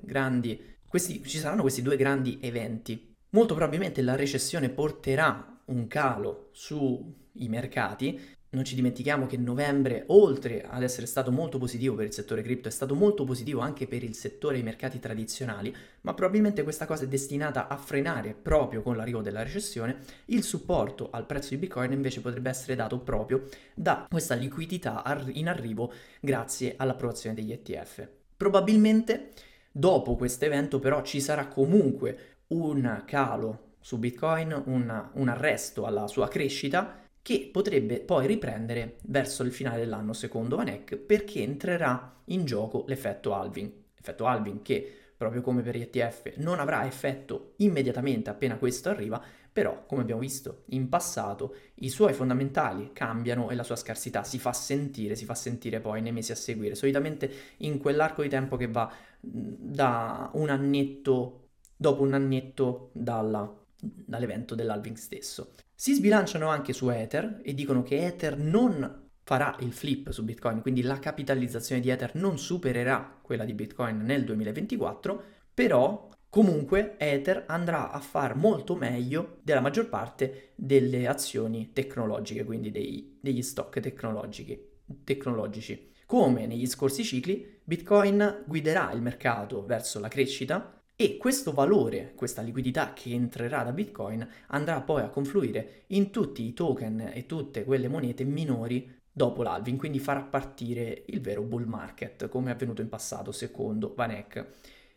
grandi, 0.00 0.76
questi, 0.88 1.22
ci 1.24 1.38
saranno 1.38 1.62
questi 1.62 1.82
due 1.82 1.96
grandi 1.96 2.38
eventi. 2.40 3.14
Molto 3.30 3.54
probabilmente 3.54 4.02
la 4.02 4.16
recessione 4.16 4.70
porterà 4.70 5.60
un 5.66 5.86
calo 5.86 6.48
sui 6.52 7.48
mercati 7.48 8.36
non 8.58 8.66
ci 8.66 8.74
dimentichiamo 8.74 9.26
che 9.26 9.36
novembre, 9.36 10.02
oltre 10.08 10.64
ad 10.68 10.82
essere 10.82 11.06
stato 11.06 11.30
molto 11.30 11.58
positivo 11.58 11.94
per 11.94 12.06
il 12.06 12.12
settore 12.12 12.42
cripto, 12.42 12.66
è 12.66 12.72
stato 12.72 12.96
molto 12.96 13.22
positivo 13.22 13.60
anche 13.60 13.86
per 13.86 14.02
il 14.02 14.16
settore 14.16 14.56
dei 14.56 14.64
mercati 14.64 14.98
tradizionali, 14.98 15.72
ma 16.00 16.12
probabilmente 16.12 16.64
questa 16.64 16.84
cosa 16.84 17.04
è 17.04 17.06
destinata 17.06 17.68
a 17.68 17.76
frenare 17.76 18.34
proprio 18.34 18.82
con 18.82 18.96
l'arrivo 18.96 19.22
della 19.22 19.44
recessione. 19.44 19.98
Il 20.24 20.42
supporto 20.42 21.10
al 21.12 21.24
prezzo 21.24 21.50
di 21.50 21.58
Bitcoin 21.58 21.92
invece 21.92 22.20
potrebbe 22.20 22.50
essere 22.50 22.74
dato 22.74 22.98
proprio 22.98 23.44
da 23.74 24.08
questa 24.10 24.34
liquidità 24.34 25.04
in 25.34 25.48
arrivo 25.48 25.92
grazie 26.18 26.74
all'approvazione 26.76 27.36
degli 27.36 27.52
ETF. 27.52 28.08
Probabilmente 28.36 29.34
dopo 29.70 30.16
questo 30.16 30.46
evento 30.46 30.80
però 30.80 31.02
ci 31.02 31.20
sarà 31.20 31.46
comunque 31.46 32.38
un 32.48 33.04
calo 33.06 33.66
su 33.78 33.98
Bitcoin, 33.98 34.62
un, 34.66 35.10
un 35.12 35.28
arresto 35.28 35.86
alla 35.86 36.08
sua 36.08 36.26
crescita 36.26 37.06
che 37.28 37.50
potrebbe 37.52 38.00
poi 38.00 38.26
riprendere 38.26 38.96
verso 39.02 39.42
il 39.42 39.52
finale 39.52 39.80
dell'anno 39.80 40.14
secondo 40.14 40.56
Vanek 40.56 40.96
perché 40.96 41.42
entrerà 41.42 42.22
in 42.28 42.46
gioco 42.46 42.84
l'effetto 42.86 43.34
halving. 43.34 43.70
Effetto 44.00 44.24
halving 44.24 44.62
che 44.62 44.90
proprio 45.14 45.42
come 45.42 45.60
per 45.60 45.76
gli 45.76 45.82
ETF 45.82 46.36
non 46.36 46.58
avrà 46.58 46.86
effetto 46.86 47.52
immediatamente 47.56 48.30
appena 48.30 48.56
questo 48.56 48.88
arriva, 48.88 49.22
però 49.52 49.84
come 49.84 50.00
abbiamo 50.00 50.22
visto 50.22 50.62
in 50.70 50.88
passato 50.88 51.54
i 51.80 51.90
suoi 51.90 52.14
fondamentali 52.14 52.92
cambiano 52.94 53.50
e 53.50 53.54
la 53.56 53.62
sua 53.62 53.76
scarsità 53.76 54.24
si 54.24 54.38
fa 54.38 54.54
sentire, 54.54 55.14
si 55.14 55.26
fa 55.26 55.34
sentire 55.34 55.80
poi 55.80 56.00
nei 56.00 56.12
mesi 56.12 56.32
a 56.32 56.34
seguire, 56.34 56.74
solitamente 56.74 57.30
in 57.58 57.76
quell'arco 57.76 58.22
di 58.22 58.30
tempo 58.30 58.56
che 58.56 58.68
va 58.68 58.90
da 59.20 60.30
un 60.32 60.48
annetto, 60.48 61.48
dopo 61.76 62.00
un 62.00 62.14
annetto 62.14 62.88
dalla, 62.94 63.54
dall'evento 63.76 64.54
dell'halving 64.54 64.96
stesso. 64.96 65.52
Si 65.80 65.94
sbilanciano 65.94 66.48
anche 66.48 66.72
su 66.72 66.90
Ether 66.90 67.40
e 67.40 67.54
dicono 67.54 67.84
che 67.84 68.04
Ether 68.04 68.36
non 68.36 69.10
farà 69.22 69.56
il 69.60 69.72
flip 69.72 70.10
su 70.10 70.24
Bitcoin, 70.24 70.60
quindi 70.60 70.82
la 70.82 70.98
capitalizzazione 70.98 71.80
di 71.80 71.88
Ether 71.88 72.16
non 72.16 72.36
supererà 72.36 73.20
quella 73.22 73.44
di 73.44 73.54
Bitcoin 73.54 73.98
nel 73.98 74.24
2024, 74.24 75.22
però 75.54 76.08
comunque 76.28 76.96
Ether 76.98 77.44
andrà 77.46 77.92
a 77.92 78.00
far 78.00 78.34
molto 78.34 78.74
meglio 78.74 79.38
della 79.44 79.60
maggior 79.60 79.88
parte 79.88 80.54
delle 80.56 81.06
azioni 81.06 81.70
tecnologiche, 81.72 82.42
quindi 82.42 82.72
dei, 82.72 83.16
degli 83.20 83.42
stock 83.42 83.78
tecnologici. 83.78 85.92
Come 86.06 86.46
negli 86.48 86.66
scorsi 86.66 87.04
cicli, 87.04 87.60
Bitcoin 87.62 88.42
guiderà 88.48 88.90
il 88.90 89.00
mercato 89.00 89.64
verso 89.64 90.00
la 90.00 90.08
crescita 90.08 90.77
e 91.00 91.16
questo 91.16 91.52
valore, 91.52 92.12
questa 92.16 92.42
liquidità 92.42 92.92
che 92.92 93.12
entrerà 93.12 93.62
da 93.62 93.70
Bitcoin 93.70 94.28
andrà 94.48 94.80
poi 94.80 95.02
a 95.02 95.10
confluire 95.10 95.84
in 95.88 96.10
tutti 96.10 96.42
i 96.42 96.52
token 96.52 97.12
e 97.14 97.24
tutte 97.24 97.62
quelle 97.62 97.86
monete 97.86 98.24
minori 98.24 98.96
dopo 99.12 99.44
l'halving, 99.44 99.78
quindi 99.78 100.00
farà 100.00 100.22
partire 100.22 101.04
il 101.06 101.20
vero 101.20 101.42
bull 101.42 101.66
market 101.66 102.28
come 102.28 102.50
è 102.50 102.54
avvenuto 102.54 102.82
in 102.82 102.88
passato 102.88 103.30
secondo 103.30 103.94
Vanek. 103.94 104.46